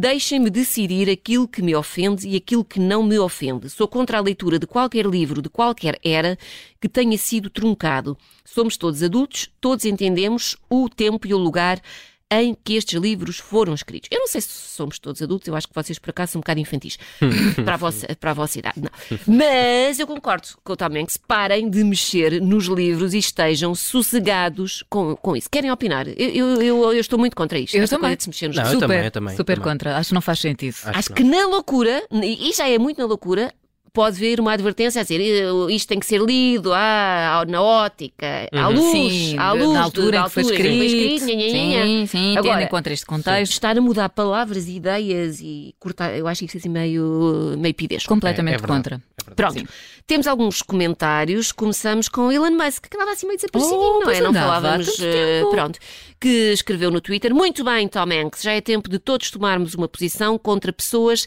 Deixem-me 0.00 0.48
decidir 0.48 1.10
aquilo 1.10 1.48
que 1.48 1.60
me 1.60 1.74
ofende 1.74 2.28
e 2.28 2.36
aquilo 2.36 2.64
que 2.64 2.78
não 2.78 3.02
me 3.02 3.18
ofende. 3.18 3.68
Sou 3.68 3.88
contra 3.88 4.18
a 4.18 4.20
leitura 4.20 4.56
de 4.56 4.64
qualquer 4.64 5.04
livro, 5.04 5.42
de 5.42 5.48
qualquer 5.48 5.98
era, 6.04 6.38
que 6.80 6.88
tenha 6.88 7.18
sido 7.18 7.50
truncado. 7.50 8.16
Somos 8.44 8.76
todos 8.76 9.02
adultos, 9.02 9.50
todos 9.60 9.84
entendemos 9.84 10.56
o 10.70 10.88
tempo 10.88 11.26
e 11.26 11.34
o 11.34 11.36
lugar 11.36 11.82
em 12.30 12.54
que 12.62 12.74
estes 12.74 13.00
livros 13.00 13.38
foram 13.38 13.72
escritos. 13.74 14.08
Eu 14.12 14.20
não 14.20 14.28
sei 14.28 14.40
se 14.40 14.48
somos 14.48 14.98
todos 14.98 15.22
adultos, 15.22 15.48
eu 15.48 15.56
acho 15.56 15.66
que 15.66 15.74
vocês 15.74 15.98
por 15.98 16.10
acaso 16.10 16.32
são 16.32 16.40
um 16.40 16.42
bocado 16.42 16.60
infantis 16.60 16.98
para, 17.64 17.74
a 17.74 17.76
vossa, 17.76 18.06
para 18.20 18.30
a 18.32 18.34
vossa 18.34 18.58
idade. 18.58 18.80
Não. 18.82 18.90
Mas 19.26 19.98
eu 19.98 20.06
concordo 20.06 20.46
com 20.62 20.72
o 20.72 20.76
Tom 20.76 20.86
Hanks, 20.94 21.16
parem 21.16 21.70
de 21.70 21.82
mexer 21.84 22.40
nos 22.40 22.66
livros 22.66 23.14
e 23.14 23.18
estejam 23.18 23.74
sossegados 23.74 24.84
com, 24.90 25.16
com 25.16 25.36
isso. 25.36 25.48
Querem 25.50 25.70
opinar? 25.70 26.06
Eu, 26.08 26.14
eu, 26.30 26.62
eu, 26.62 26.92
eu 26.92 27.00
estou 27.00 27.18
muito 27.18 27.34
contra 27.36 27.58
isto. 27.58 27.74
Eu 27.76 27.82
esta 27.84 27.96
também. 27.96 28.16
se 28.18 28.28
mexer 28.28 28.48
nos 28.48 28.56
Não, 28.56 28.62
livros. 28.64 28.74
eu 28.74 28.80
super, 28.80 28.94
também, 28.94 29.04
eu 29.06 29.10
também, 29.10 29.36
super 29.36 29.56
também. 29.56 29.72
contra. 29.72 29.96
Acho 29.96 30.08
que 30.08 30.14
não 30.14 30.20
faz 30.20 30.38
sentido. 30.40 30.76
Acho 30.84 30.98
Acho 30.98 31.08
que 31.08 31.22
que 31.22 31.24
na 31.24 31.46
loucura, 31.46 32.02
e 32.12 32.52
já 32.54 32.68
é 32.68 32.78
muito 32.78 32.98
na 32.98 33.06
loucura, 33.06 33.52
pode 33.92 34.16
haver 34.16 34.40
uma 34.40 34.52
advertência 34.52 35.00
a 35.00 35.02
dizer 35.02 35.20
"Eh, 35.20 35.72
isto 35.72 35.88
tem 35.88 35.98
que 35.98 36.06
ser 36.06 36.20
lido 36.20 36.72
ah, 36.74 37.44
na 37.48 37.62
ótica, 37.62 38.48
à 38.52 38.68
luz, 38.68 38.90
Sim, 39.12 39.38
à 39.38 39.52
luz, 39.52 39.70
na 39.72 39.82
altura 39.82 40.10
da 40.10 40.20
em 40.20 40.24
que 40.24 40.30
foi 40.30 40.42
altura 40.42 40.68
escrito. 40.68 41.24
nha, 41.26 41.34
nha, 41.34 41.46
nha, 41.52 41.64
nha. 41.78 41.84
Sim, 41.84 42.06
sim, 42.06 42.18
tendo 42.34 42.38
Agora, 42.38 42.62
em 42.62 42.68
conta 42.68 42.92
este 42.92 43.06
contexto. 43.06 43.52
Estar 43.52 43.76
a 43.76 43.80
mudar 43.80 44.08
palavras 44.10 44.66
e 44.68 44.76
ideias 44.76 45.40
e 45.40 45.74
cortar, 45.78 46.16
eu 46.16 46.26
acho 46.28 46.44
isso 46.44 46.56
assim 46.56 46.68
meio, 46.68 47.54
meio 47.58 47.74
pidesco. 47.74 48.08
Completamente 48.08 48.52
É, 48.52 48.56
é 48.56 48.58
verdade. 48.58 48.78
contra. 48.82 49.02
Pronto, 49.36 49.58
Sim. 49.60 49.66
temos 50.06 50.26
alguns 50.26 50.62
comentários. 50.62 51.52
Começamos 51.52 52.08
com 52.08 52.32
Elon 52.32 52.50
Musk, 52.52 52.86
que 52.88 52.96
andava 52.96 53.12
assim 53.12 53.26
meio 53.26 53.36
desaparecidinho, 53.38 53.80
Oh, 53.80 54.00
não 54.00 54.10
é? 54.10 54.20
Não 54.20 54.32
falávamos. 54.32 54.96
eh, 55.00 55.42
pronto, 55.50 55.78
que 56.18 56.28
escreveu 56.52 56.90
no 56.90 57.00
Twitter: 57.00 57.34
Muito 57.34 57.62
bem, 57.62 57.86
Tom 57.88 58.06
Hanks, 58.10 58.42
já 58.42 58.52
é 58.52 58.60
tempo 58.60 58.88
de 58.88 58.98
todos 58.98 59.30
tomarmos 59.30 59.74
uma 59.74 59.86
posição 59.86 60.38
contra 60.38 60.72
pessoas 60.72 61.26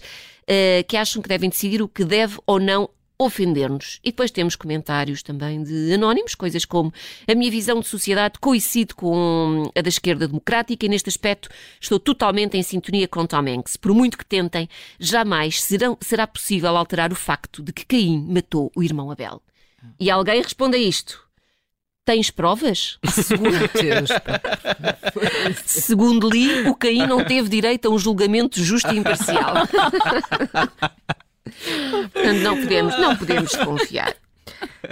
que 0.88 0.98
acham 0.98 1.22
que 1.22 1.30
devem 1.30 1.50
decidir 1.50 1.82
o 1.82 1.88
que 1.88 2.04
deve 2.04 2.38
ou 2.46 2.60
não 2.60 2.90
ofender-nos. 3.26 4.00
E 4.04 4.10
depois 4.12 4.32
temos 4.32 4.56
comentários 4.56 5.22
também 5.22 5.62
de 5.64 5.94
anónimos, 5.94 6.34
coisas 6.34 6.66
como 6.66 6.92
a 7.28 7.36
minha 7.36 7.52
visão 7.52 7.80
de 7.80 7.88
sociedade 7.88 8.40
coincide 8.40 8.96
com 8.96 9.72
a 9.76 9.82
da 9.82 9.90
esquerda 9.90 10.28
democrática 10.28 10.86
e 10.86 10.90
neste 10.90 11.10
aspecto 11.10 11.50
estou 11.80 12.00
totalmente 12.00 12.58
em 12.58 12.64
sintonia 12.64 13.08
com 13.08 13.26
Tom 13.26 13.48
Hanks. 13.48 13.78
Por 13.78 13.94
muito 13.94 14.18
que 14.18 14.26
tentem, 14.26 14.68
jamais 15.00 15.62
serão, 15.62 15.98
será 16.02 16.26
possível 16.26 16.76
alterar 16.76 17.12
o 17.12 17.16
facto 17.16 17.62
de 17.62 17.72
que 17.72 17.86
Caim 17.86 18.26
matou 18.28 18.72
o 18.76 18.82
irmão 18.82 19.12
Abel. 19.12 19.42
E 20.00 20.10
alguém 20.10 20.42
responde 20.42 20.78
a 20.78 20.80
isto. 20.80 21.31
Tens 22.04 22.32
provas? 22.32 22.98
Segundo, 23.12 23.70
segundo 25.66 26.30
li, 26.30 26.68
o 26.68 26.76
Caim 26.76 27.06
não 27.06 27.24
teve 27.24 27.48
direito 27.48 27.88
a 27.88 27.92
um 27.92 28.00
julgamento 28.00 28.62
justo 28.62 28.92
e 28.92 28.98
imparcial. 28.98 29.68
Portanto, 32.12 32.40
não 32.42 32.60
podemos, 32.60 32.98
não 33.00 33.16
podemos 33.16 33.52
desconfiar. 33.52 34.16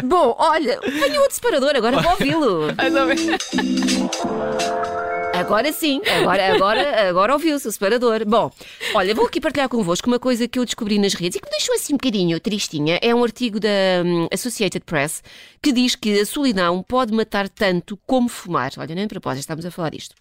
Bom, 0.03 0.35
olha, 0.37 0.79
tenho 0.81 1.21
outro 1.21 1.35
separador, 1.35 1.75
agora 1.75 1.99
vou 1.99 2.11
ouvi-lo. 2.11 2.67
Agora 5.39 5.71
sim, 5.71 6.01
agora, 6.05 6.53
agora, 6.53 7.09
agora 7.09 7.31
ouviu-se 7.31 7.65
o 7.65 7.71
separador. 7.71 8.25
Bom, 8.25 8.51
olha, 8.93 9.15
vou 9.15 9.25
aqui 9.25 9.39
partilhar 9.39 9.69
convosco 9.69 10.05
uma 10.05 10.19
coisa 10.19 10.49
que 10.49 10.59
eu 10.59 10.65
descobri 10.65 10.99
nas 10.99 11.13
redes 11.13 11.37
e 11.37 11.39
que 11.39 11.45
me 11.45 11.51
deixou 11.51 11.73
assim 11.75 11.93
um 11.93 11.97
bocadinho 11.97 12.37
tristinha. 12.41 12.99
É 13.01 13.15
um 13.15 13.23
artigo 13.23 13.57
da 13.57 13.69
hum, 14.03 14.27
Associated 14.33 14.83
Press 14.83 15.23
que 15.61 15.71
diz 15.71 15.95
que 15.95 16.19
a 16.19 16.25
solidão 16.25 16.83
pode 16.83 17.13
matar 17.13 17.47
tanto 17.47 17.97
como 18.05 18.27
fumar. 18.27 18.71
Olha, 18.77 18.93
nem 18.93 19.05
de 19.05 19.13
propósito, 19.13 19.39
estamos 19.39 19.65
a 19.65 19.71
falar 19.71 19.91
disto. 19.91 20.13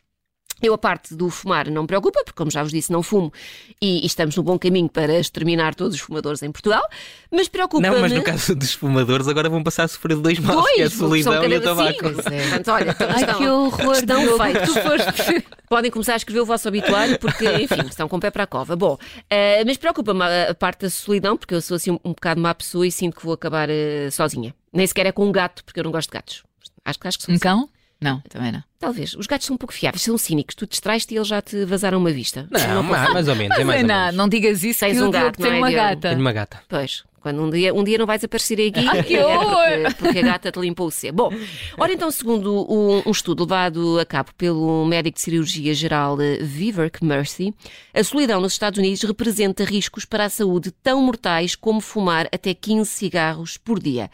Eu, 0.61 0.75
a 0.75 0.79
parte 0.79 1.15
do 1.15 1.31
fumar, 1.31 1.71
não 1.71 1.83
me 1.83 1.87
preocupa, 1.89 2.21
porque, 2.25 2.37
como 2.37 2.51
já 2.51 2.63
vos 2.63 2.73
disse, 2.73 2.91
não 2.91 3.03
fumo 3.03 3.33
e, 3.81 4.03
e 4.03 4.07
estamos 4.07 4.35
no 4.37 4.43
bom 4.43 4.59
caminho 4.59 4.89
para 4.89 5.19
exterminar 5.19 5.75
todos 5.75 5.95
os 5.95 6.01
fumadores 6.01 6.43
em 6.43 6.51
Portugal. 6.51 6.83
Mas 7.31 7.47
preocupa-me. 7.49 7.89
Não, 7.95 8.01
mas 8.01 8.13
no 8.13 8.23
caso 8.23 8.55
dos 8.55 8.73
fumadores, 8.75 9.29
agora 9.29 9.49
vão 9.49 9.63
passar 9.63 9.85
a 9.85 9.89
sofrer 9.89 10.17
de 10.17 10.23
dois 10.23 10.39
males, 10.39 10.65
que 10.75 10.81
é 10.81 10.85
a 10.85 10.89
Dois, 10.89 10.95
solidão 10.95 11.45
e 11.45 11.57
o 11.57 11.61
tabaco. 11.63 12.09
Sim, 12.09 12.13
Portanto, 12.15 12.69
olha, 12.73 12.97
Ai, 13.09 13.21
estão, 13.21 13.39
que 13.39 13.49
horror. 13.49 13.95
estão 13.95 14.39
feitos. 14.39 14.75
Foste. 14.83 15.45
Podem 15.69 15.91
começar 15.91 16.15
a 16.15 16.17
escrever 16.17 16.41
o 16.41 16.47
vosso 16.47 16.67
obituário 16.69 17.19
porque, 17.19 17.45
enfim, 17.63 17.87
estão 17.89 18.09
com 18.09 18.17
o 18.17 18.21
pé 18.21 18.31
para 18.31 18.45
a 18.45 18.47
cova. 18.47 18.75
Bom, 18.75 18.97
eh, 19.31 19.63
mas 19.65 19.77
preocupa-me 19.77 20.23
a, 20.23 20.51
a 20.51 20.55
parte 20.55 20.81
da 20.81 20.91
solidão, 20.91 21.37
porque 21.37 21.55
eu 21.55 21.61
sou 21.61 21.77
assim 21.77 21.91
um, 21.93 21.99
um 22.05 22.11
bocado 22.11 22.41
má 22.41 22.55
pessoa 22.55 22.87
e 22.87 22.91
sinto 22.91 23.17
que 23.17 23.25
vou 23.25 23.35
acabar 23.35 23.69
eh, 23.71 24.09
sozinha. 24.11 24.55
Nem 24.73 24.87
sequer 24.87 25.07
é 25.07 25.13
com 25.13 25.27
um 25.27 25.31
gato, 25.33 25.63
porque 25.65 25.79
eu 25.79 25.85
não 25.85 25.91
gosto 25.93 26.09
de 26.11 26.15
gatos. 26.15 26.43
Acho, 26.85 26.99
que- 26.99 27.07
acho 27.09 27.19
que 27.19 27.25
são 27.25 27.33
Um 27.33 27.37
assim. 27.37 27.43
cão? 27.43 27.69
Não, 28.01 28.21
também 28.29 28.53
não. 28.53 28.63
Talvez. 28.79 29.15
Os 29.15 29.27
gatos 29.27 29.47
são 29.47 29.55
um 29.55 29.59
pouco 29.59 29.75
fiáveis, 29.75 30.03
são 30.03 30.17
cínicos. 30.17 30.55
Tu 30.55 30.67
distraes-te 30.69 31.13
e 31.13 31.17
eles 31.17 31.27
já 31.27 31.43
te 31.43 31.65
vazaram 31.65 31.99
uma 31.99 32.13
vista. 32.13 32.47
Não, 32.51 32.83
mais, 32.85 33.13
mais 33.13 33.29
ou 33.29 33.35
menos, 33.35 33.59
é 33.59 33.65
mais 33.65 33.83
Mas 33.83 33.83
ou 33.83 33.89
não, 33.89 34.01
menos. 34.05 34.15
não 34.17 34.29
digas 34.29 34.63
isso 34.63 34.81
Tens 34.81 34.97
que 34.99 35.03
um 35.03 35.11
gato, 35.11 35.37
tem 35.37 35.47
não 35.47 35.55
é, 35.55 35.59
uma 35.59 35.69
Diogo? 35.69 35.85
gata. 35.85 36.09
Tenho 36.11 36.21
uma 36.21 36.33
gata. 36.33 36.63
Pois, 36.69 37.03
quando 37.21 37.43
um 37.43 37.51
dia, 37.51 37.75
um 37.75 37.83
dia 37.83 37.99
não 37.99 38.07
vais 38.07 38.23
aparecer 38.23 38.55
aqui 38.69 38.87
Ai, 38.89 39.03
que 39.03 39.17
é 39.17 39.27
horror! 39.27 39.83
porque, 39.83 39.95
porque 39.99 40.19
a 40.21 40.23
gata 40.23 40.53
te 40.53 40.61
limpou 40.61 40.87
o 40.87 40.91
C. 40.93 41.11
Bom, 41.11 41.33
ora 41.77 41.93
então, 41.93 42.09
segundo 42.13 42.73
um, 42.73 43.03
um 43.05 43.11
estudo 43.11 43.43
levado 43.43 43.99
a 43.99 44.07
cabo 44.07 44.31
pelo 44.39 44.87
médico 44.87 45.17
de 45.17 45.21
cirurgia 45.23 45.75
geral 45.75 46.17
eh, 46.21 46.39
Vivek 46.41 47.05
Mercy, 47.05 47.53
a 47.93 48.05
solidão 48.05 48.41
nos 48.41 48.53
Estados 48.53 48.79
Unidos 48.79 49.03
representa 49.03 49.65
riscos 49.65 50.05
para 50.05 50.27
a 50.27 50.31
saúde 50.31 50.71
tão 50.71 51.03
mortais 51.03 51.57
como 51.57 51.81
fumar 51.81 52.29
até 52.33 52.55
15 52.55 52.89
cigarros 52.89 53.57
por 53.57 53.81
dia. 53.81 54.09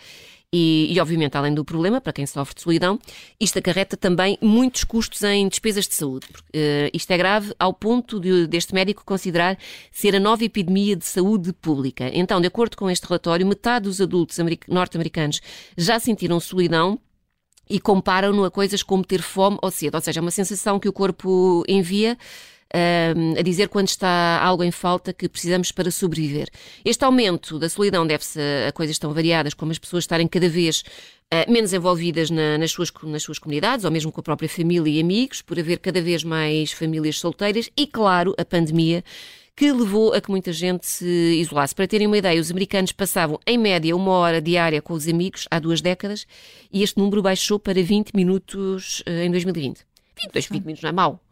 E, 0.57 0.87
e, 0.95 1.01
obviamente, 1.01 1.37
além 1.37 1.53
do 1.53 1.65
problema, 1.65 2.01
para 2.01 2.13
quem 2.13 2.25
sofre 2.27 2.55
de 2.55 2.61
solidão, 2.61 2.97
isto 3.41 3.59
acarreta 3.59 3.97
também 3.97 4.39
muitos 4.41 4.85
custos 4.85 5.21
em 5.25 5.49
despesas 5.49 5.89
de 5.89 5.95
saúde. 5.95 6.29
Eh, 6.53 6.93
isto 6.95 7.11
é 7.11 7.19
grave 7.19 7.53
ao 7.59 7.75
ponto 7.75 8.21
de, 8.21 8.47
deste 8.47 8.73
médico 8.73 9.03
considerar 9.05 9.59
ser 9.91 10.15
a 10.15 10.21
nova 10.21 10.45
epidemia 10.45 10.95
de 10.95 11.05
saúde 11.05 11.53
pública. 11.53 12.09
Então, 12.15 12.41
de 12.41 12.47
acordo 12.47 12.77
com 12.77 12.89
este 12.89 13.05
relatório, 13.05 13.45
metade 13.45 13.87
dos 13.87 14.01
adultos 14.01 14.39
americ- 14.39 14.71
norte-americanos 14.71 15.41
já 15.77 15.99
sentiram 15.99 16.39
solidão 16.39 17.01
e 17.69 17.81
comparam-no 17.81 18.45
a 18.45 18.51
coisas 18.51 18.81
como 18.81 19.05
ter 19.05 19.23
fome 19.23 19.59
ou 19.61 19.73
sede, 19.73 19.97
ou 19.97 20.03
seja, 20.03 20.21
é 20.21 20.23
uma 20.23 20.31
sensação 20.31 20.79
que 20.79 20.89
o 20.89 20.93
corpo 20.93 21.65
envia 21.67 22.13
uh, 22.13 22.17
a 22.73 23.43
dizer 23.43 23.69
quando 23.69 23.89
está 23.89 24.41
algo 24.43 24.65
em 24.65 24.71
falta 24.71 25.13
que 25.13 25.29
precisamos 25.29 25.71
para 25.71 25.91
sobreviver. 25.91 26.49
Este 26.85 27.05
aumento 27.05 27.59
da 27.59 27.69
solidão 27.69 28.07
deve-se 28.07 28.41
a 28.67 28.73
coisas 28.73 28.99
tão 28.99 29.13
variadas 29.13 29.55
como 29.55 29.71
as 29.71 29.79
pessoas 29.79 30.05
estarem 30.05 30.27
cada 30.27 30.49
vez 30.49 30.83
uh, 31.33 31.51
menos 31.51 31.73
envolvidas 31.73 32.31
na, 32.31 32.59
nas, 32.59 32.73
suas, 32.73 32.93
nas 33.05 33.23
suas 33.23 33.39
comunidades 33.39 33.85
ou 33.85 33.91
mesmo 33.91 34.11
com 34.11 34.21
a 34.21 34.25
própria 34.25 34.49
família 34.49 34.91
e 34.91 35.01
amigos, 35.01 35.41
por 35.43 35.59
haver 35.59 35.79
cada 35.79 36.01
vez 36.03 36.25
mais 36.25 36.73
famílias 36.73 37.19
solteiras 37.19 37.71
e, 37.77 37.87
claro, 37.87 38.35
a 38.37 38.45
pandemia 38.45 39.05
que 39.57 39.71
levou 39.71 40.13
a 40.13 40.21
que 40.21 40.31
muita 40.31 40.53
gente 40.53 40.85
se 40.85 41.07
isolasse. 41.39 41.75
Para 41.75 41.87
terem 41.87 42.09
uma 42.09 42.19
ideia, 42.19 42.41
os 42.41 42.51
americanos 42.51 42.91
passavam 42.91 43.39
em 43.47 43.57
média 43.57 43.95
uma 43.95 44.11
hora 44.11 44.43
diária 44.43 44.83
com 44.83 44.95
os 44.95 45.07
amigos 45.07 45.47
há 45.51 45.61
duas 45.61 45.81
décadas 45.81 46.27
e 46.73 46.83
este 46.83 46.99
número 46.99 47.23
baixou 47.23 47.59
para 47.59 47.81
20 47.81 48.11
minutos 48.15 49.03
em 49.07 49.31
2020. 49.31 49.87
20, 50.35 50.49
20 50.49 50.63
minutos 50.63 50.83
não 50.83 50.91
é 50.91 50.93
mau. 50.93 51.24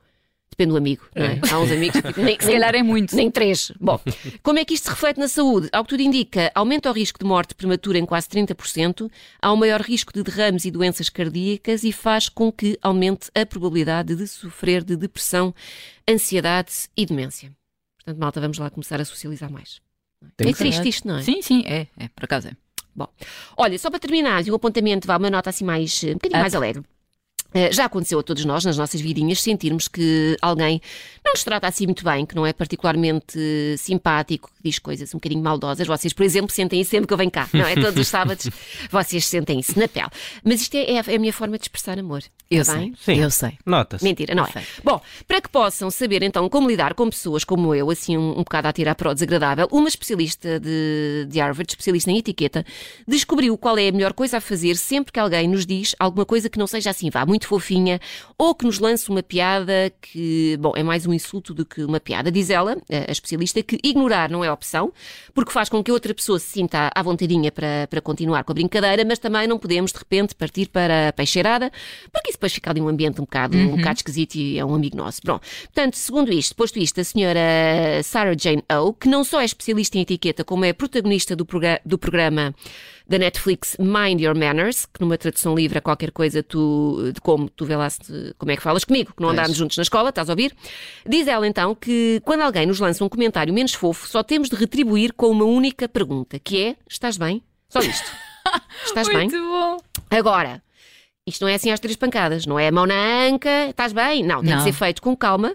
Depende 0.53 0.73
do 0.73 0.77
amigo, 0.77 1.03
não 1.17 1.25
é? 1.25 1.41
Há 1.51 1.59
uns 1.59 1.71
amigos 1.73 1.99
que 1.99 2.21
nem, 2.21 2.37
Se 2.41 2.53
calhar 2.53 2.75
é 2.75 2.83
muito. 2.83 3.17
nem 3.17 3.31
três. 3.31 3.73
Bom, 3.81 3.99
como 4.43 4.59
é 4.59 4.67
que 4.67 4.75
isto 4.75 4.85
se 4.85 4.91
reflete 4.91 5.19
na 5.19 5.27
saúde? 5.27 5.71
Ao 5.73 5.83
que 5.83 5.89
tudo 5.89 6.03
indica, 6.03 6.53
aumenta 6.55 6.91
o 6.91 6.93
risco 6.93 7.19
de 7.19 7.25
morte 7.25 7.55
prematura 7.55 7.99
em 7.99 8.05
quase 8.05 8.29
30%, 8.29 9.11
há 9.41 9.51
um 9.51 9.57
maior 9.57 9.81
risco 9.81 10.13
de 10.13 10.23
derrames 10.23 10.67
e 10.67 10.71
doenças 10.71 11.09
cardíacas 11.09 11.85
e 11.85 11.91
faz 11.93 12.29
com 12.29 12.53
que 12.53 12.79
aumente 12.83 13.31
a 13.35 13.47
probabilidade 13.47 14.15
de 14.15 14.27
sofrer 14.27 14.85
de 14.85 14.95
depressão, 14.95 15.55
ansiedade 16.09 16.73
e 16.95 17.07
demência. 17.07 17.51
Portanto, 17.97 18.21
malta, 18.21 18.41
vamos 18.41 18.59
lá 18.59 18.69
começar 18.69 19.01
a 19.01 19.05
socializar 19.07 19.51
mais. 19.51 19.81
Tem 20.37 20.51
é 20.51 20.53
triste 20.53 20.87
isto, 20.87 21.09
não 21.09 21.17
é? 21.17 21.23
Sim, 21.23 21.41
sim, 21.41 21.63
é, 21.67 21.87
é, 21.99 22.09
por 22.09 22.25
acaso 22.25 22.49
é. 22.49 22.53
Bom, 22.95 23.09
olha, 23.57 23.79
só 23.79 23.89
para 23.89 23.99
terminar, 23.99 24.47
e 24.47 24.51
um 24.51 24.55
apontamento, 24.55 25.07
vá, 25.07 25.17
uma 25.17 25.31
nota 25.31 25.49
assim 25.49 25.65
mais, 25.65 26.05
um 26.05 26.13
bocadinho 26.13 26.39
Ah. 26.39 26.43
mais 26.43 26.55
alegre. 26.55 26.83
Eh, 27.55 27.73
Já 27.73 27.85
aconteceu 27.87 28.19
a 28.19 28.23
todos 28.23 28.45
nós, 28.45 28.65
nas 28.65 28.77
nossas 28.77 29.01
vidinhas, 29.01 29.41
sentirmos 29.41 29.89
que 29.89 30.37
alguém 30.41 30.81
não 31.25 31.33
nos 31.33 31.45
trata 31.45 31.67
assim 31.67 31.87
muito 31.87 32.05
bem, 32.05 32.27
que 32.27 32.35
não 32.35 32.47
é 32.47 32.53
particularmente 32.53 33.39
simpático, 33.79 34.51
que 34.57 34.63
diz 34.63 34.79
coisas 34.79 35.15
um 35.15 35.19
bocadinho 35.19 35.43
maldosas. 35.43 35.87
Vocês, 35.87 36.13
por 36.13 36.25
exemplo, 36.25 36.51
sentem 36.51 36.81
isso 36.81 36.91
sempre 36.91 37.07
que 37.07 37.13
eu 37.13 37.19
venho 37.19 37.31
cá, 37.31 37.49
não 37.53 37.67
é? 37.67 37.75
Todos 37.75 37.97
os 37.99 38.09
sábados 38.09 38.49
vocês 38.91 39.27
sentem 39.27 39.61
isso 39.61 39.79
na 39.79 39.89
pele. 39.89 40.09
Mas 40.45 40.63
isto 40.63 40.75
é, 40.77 40.93
é 40.93 40.99
a 40.99 41.19
minha 41.19 41.33
forma 41.33 41.57
de 41.59 41.65
expressar 41.65 41.99
amor. 41.99 42.23
Eu 42.51 42.63
está 42.63 42.75
bem? 42.75 42.95
sei. 42.99 43.15
Sim. 43.17 43.23
Eu 43.23 43.31
sei. 43.31 43.59
Nota-se. 43.65 44.05
Mentira, 44.05 44.35
não 44.35 44.45
é? 44.45 44.51
Sei. 44.51 44.63
Bom, 44.85 45.01
para 45.27 45.41
que 45.41 45.49
possam 45.49 45.91
saber 45.91 46.23
então 46.23 46.49
como 46.49 46.69
lidar 46.69 46.95
com 46.95 47.09
pessoas 47.09 47.45
como 47.45 47.75
eu, 47.75 47.91
assim 47.91 48.17
um, 48.17 48.33
um 48.33 48.43
bocado 48.43 48.69
a 48.69 48.73
tirar 48.73 48.95
para 48.95 49.11
o 49.11 49.15
desagradável, 49.15 49.69
uma 49.71 49.89
especialista 49.89 50.61
de, 50.61 51.27
de 51.29 51.41
Harvard, 51.41 51.71
especialista 51.71 52.11
em 52.11 52.19
etiqueta, 52.19 52.65
descobriu 53.07 53.57
qual 53.57 53.79
é 53.79 53.89
a 53.89 53.93
melhor 53.93 54.13
coisa 54.13 54.39
a 54.39 54.41
fazer 54.41 54.77
sempre 54.77 55.13
que 55.13 55.21
alguém 55.21 55.49
nos 55.49 55.65
diz 55.65 55.95
alguma 55.99 56.27
coisa 56.27 56.49
que 56.51 56.59
não 56.59 56.67
seja 56.67 56.91
assim, 56.91 57.09
vá, 57.11 57.25
muito 57.25 57.42
fofinha, 57.47 58.01
ou 58.39 58.55
que 58.55 58.65
nos 58.65 58.79
lance 58.79 59.09
uma 59.09 59.23
piada 59.23 59.93
que, 60.01 60.57
bom, 60.61 60.73
é 60.75 60.83
mais 60.83 61.07
um 61.07 61.13
insulto 61.13 61.55
do 61.55 61.65
que 61.65 61.85
uma 61.85 62.01
piada. 62.01 62.31
Diz 62.31 62.51
ela, 62.51 62.77
a 63.09 63.13
especialista, 63.13 63.63
que 63.63 63.79
ignorar 63.83 64.31
não 64.31 64.45
é 64.45 64.51
opção, 64.51 64.93
porque 65.35 65.53
faz 65.53 65.69
com 65.69 65.83
que 65.83 65.93
outra 65.93 66.13
pessoa 66.15 66.39
se 66.39 66.47
sinta 66.47 66.91
à 66.95 67.03
vontadinha 67.03 67.51
para, 67.53 67.87
para 67.89 68.01
continuar 68.01 68.45
com 68.45 68.53
a 68.53 68.55
brincadeira, 68.55 69.05
mas 69.05 69.19
também 69.19 69.47
não 69.47 69.59
podemos 69.59 69.93
de 69.93 69.99
repente 69.99 70.35
partir 70.35 70.69
para 70.69 71.09
a 71.09 71.13
peixeirada, 71.13 71.71
porque 72.13 72.31
isso 72.31 72.39
depois 72.39 72.53
fica 72.53 72.71
ali 72.71 72.81
um 72.81 72.89
ambiente 72.89 73.21
um 73.21 73.25
bocado, 73.25 73.57
um 73.57 73.77
bocado 73.77 73.97
esquisito 73.97 74.35
e 74.35 74.59
é 74.59 74.65
um 74.65 74.75
amigo 74.75 74.97
nosso. 74.97 75.23
Pronto. 75.23 75.47
Portanto, 75.63 75.97
segundo 75.97 76.33
isto, 76.33 76.55
posto 76.55 76.79
isto, 76.79 77.01
a 77.01 77.05
senhora 77.05 77.41
Sarah 78.03 78.35
Jane 78.39 78.65
O, 78.81 78.93
que 78.93 79.09
não 79.09 79.25
só 79.25 79.41
é 79.41 79.45
especialista 79.45 79.99
em 79.99 80.03
etiqueta, 80.03 80.45
como 80.45 80.65
é 80.65 80.73
protagonista 80.73 81.37
do, 81.37 81.47
do 81.85 81.99
programa 81.99 82.55
da 83.13 83.19
Netflix 83.19 83.77
Mind 83.79 84.21
Your 84.21 84.35
Manners, 84.37 84.87
que 84.87 85.01
numa 85.01 85.19
tradução 85.19 85.55
livre 85.55 85.77
é 85.79 85.81
qualquer 85.83 86.11
coisa 86.11 86.43
tu, 86.43 87.11
de 87.15 87.21
como 87.21 87.49
tu 87.51 87.67
se- 87.91 88.35
como 88.39 88.51
é 88.51 88.57
que 88.57 88.63
falas 88.63 88.85
comigo, 88.85 89.13
que 89.15 89.23
não 89.23 89.29
andámos 89.29 89.57
juntos 89.57 89.77
na 89.77 89.83
escola, 89.83 90.09
estás 90.09 90.31
a 90.31 90.33
ouvir? 90.33 90.55
Diz 91.07 91.27
ela 91.29 91.47
então 91.47 91.75
que 91.75 92.21
quando 92.25 92.41
alguém 92.41 92.65
nos 92.67 92.81
lança 92.81 93.05
um 93.05 93.09
comentário 93.09 93.53
menos 93.53 93.75
fofo, 93.75 94.09
só 94.09 94.23
temos 94.23 94.49
de 94.49 94.57
retribuir 94.57 95.13
com 95.13 95.29
uma 95.31 95.45
única 95.45 95.87
pergunta, 95.89 96.39
que 96.39 96.63
é: 96.65 96.77
estás 96.89 97.17
bem? 97.19 97.43
Só 97.69 97.81
isto. 97.81 98.11
Estás 98.85 99.07
bem? 99.09 99.29
Muito 99.29 99.39
bom. 99.39 99.77
Agora, 100.11 100.63
isto 101.27 101.43
não 101.43 101.49
é 101.49 101.55
assim 101.55 101.71
às 101.71 101.79
três 101.79 101.97
pancadas, 101.97 102.47
não 102.47 102.59
é 102.59 102.69
a 102.69 102.73
mão 102.73 102.85
na 102.85 103.27
anca, 103.29 103.69
estás 103.69 103.93
bem? 103.93 104.25
Não, 104.25 104.41
tem 104.43 104.51
Não. 104.51 104.59
que 104.59 104.65
ser 104.65 104.73
feito 104.73 105.01
com 105.01 105.17
calma, 105.17 105.55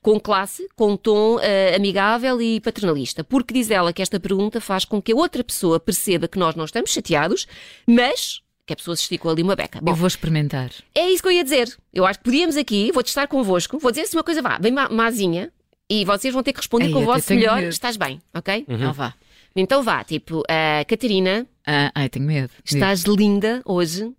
com 0.00 0.18
classe, 0.20 0.68
com 0.76 0.92
um 0.92 0.96
tom 0.96 1.38
eh, 1.40 1.74
amigável 1.74 2.40
e 2.40 2.60
paternalista. 2.60 3.24
Porque 3.24 3.52
diz 3.52 3.70
ela 3.70 3.92
que 3.92 4.00
esta 4.00 4.20
pergunta 4.20 4.60
faz 4.60 4.84
com 4.84 5.02
que 5.02 5.12
a 5.12 5.16
outra 5.16 5.42
pessoa 5.42 5.80
perceba 5.80 6.28
que 6.28 6.38
nós 6.38 6.54
não 6.54 6.64
estamos 6.64 6.92
chateados, 6.92 7.48
mas 7.86 8.40
que 8.64 8.72
a 8.72 8.76
pessoa 8.76 8.94
se 8.94 9.02
esticou 9.02 9.30
ali 9.32 9.42
uma 9.42 9.56
beca. 9.56 9.80
Bom, 9.82 9.90
Eu 9.92 9.96
vou 9.96 10.06
experimentar. 10.06 10.70
é 10.94 11.10
isso 11.10 11.22
que 11.22 11.28
eu 11.28 11.32
ia 11.32 11.42
dizer. 11.42 11.76
Eu 11.92 12.04
acho 12.06 12.18
que 12.20 12.24
podíamos 12.24 12.56
aqui, 12.56 12.92
vou 12.92 13.02
testar 13.02 13.26
convosco, 13.26 13.78
vou 13.78 13.90
dizer 13.90 14.02
assim 14.02 14.16
uma 14.16 14.22
coisa, 14.24 14.40
vá, 14.42 14.58
bem 14.58 14.70
ma- 14.70 14.88
mazinha, 14.88 15.50
e 15.90 16.04
vocês 16.04 16.32
vão 16.32 16.42
ter 16.42 16.52
que 16.52 16.58
responder 16.58 16.86
Ei, 16.86 16.92
com 16.92 17.00
o 17.00 17.04
vosso 17.04 17.32
melhor, 17.34 17.56
medo. 17.56 17.70
estás 17.70 17.96
bem, 17.96 18.20
ok? 18.34 18.64
Não 18.68 18.92
vá. 18.92 19.14
Então 19.56 19.82
vá, 19.82 20.04
tipo, 20.04 20.42
a 20.48 20.84
Catarina, 20.84 21.44
Ah, 21.66 21.90
ai, 21.94 22.08
tenho 22.08 22.26
medo. 22.26 22.50
Estás 22.64 23.02
linda 23.02 23.62
hoje. 23.64 24.12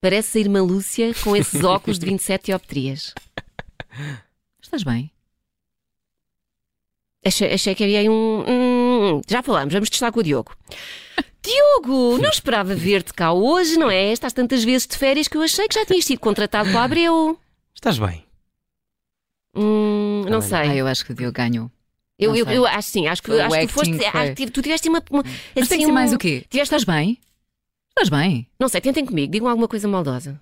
Parece 0.00 0.38
a 0.38 0.40
irmã 0.40 0.62
Lúcia 0.62 1.12
com 1.22 1.34
esses 1.36 1.62
óculos 1.64 1.98
de 1.98 2.06
27 2.06 2.46
dioptrias. 2.46 3.14
Estás 4.62 4.82
bem? 4.82 5.10
Achei, 7.24 7.52
achei 7.52 7.74
que 7.74 7.82
havia 7.82 8.00
aí 8.00 8.08
um. 8.08 8.44
hum, 8.46 9.20
já 9.28 9.42
falamos, 9.42 9.72
vamos 9.72 9.90
testar 9.90 10.12
com 10.12 10.20
o 10.20 10.22
Diogo. 10.22 10.54
Diogo, 11.42 12.18
não 12.18 12.28
esperava 12.28 12.74
ver-te 12.74 13.12
cá 13.14 13.32
hoje, 13.32 13.76
não 13.76 13.90
é? 13.90 14.12
Estás 14.12 14.32
tantas 14.32 14.62
vezes 14.62 14.86
de 14.86 14.96
férias 14.96 15.26
que 15.28 15.36
eu 15.36 15.42
achei 15.42 15.66
que 15.68 15.74
já 15.74 15.84
tinhas 15.84 16.04
sido 16.04 16.20
contratado 16.20 16.68
pela 16.70 16.84
Abreu. 16.84 17.38
Estás 17.74 17.98
bem? 17.98 18.24
Hum, 19.54 20.24
não 20.28 20.38
Olha. 20.38 20.42
sei. 20.42 20.58
Ah, 20.70 20.76
eu 20.76 20.86
acho 20.86 21.04
que 21.04 21.12
o 21.12 21.14
Diogo 21.14 21.32
ganhou. 21.32 21.70
eu, 22.18 22.34
eu, 22.36 22.46
eu 22.48 22.66
acho 22.66 22.88
sim, 22.90 23.06
acho 23.08 23.22
que, 23.22 23.30
O 23.30 23.42
acho 23.42 23.58
que 23.60 23.66
tu 23.66 23.72
foste. 23.72 24.04
acho 24.04 24.34
foi- 24.36 24.50
tu 24.50 24.62
tiveste 24.62 24.88
uma. 24.88 25.02
uma 25.10 25.22
Mas 25.24 25.32
tem 25.34 25.52
que 25.54 25.74
assim, 25.74 25.86
ser 25.86 25.92
mais 25.92 26.12
um- 26.12 26.16
o 26.16 26.18
quê? 26.18 26.44
Tiveste 26.48 26.74
Estás 26.74 26.84
bem? 26.84 27.18
Estás 27.98 28.10
bem? 28.10 28.46
Não 28.60 28.68
sei, 28.68 28.80
tentem 28.80 29.06
comigo, 29.06 29.32
digam 29.32 29.48
alguma 29.48 29.66
coisa 29.66 29.88
maldosa. 29.88 30.38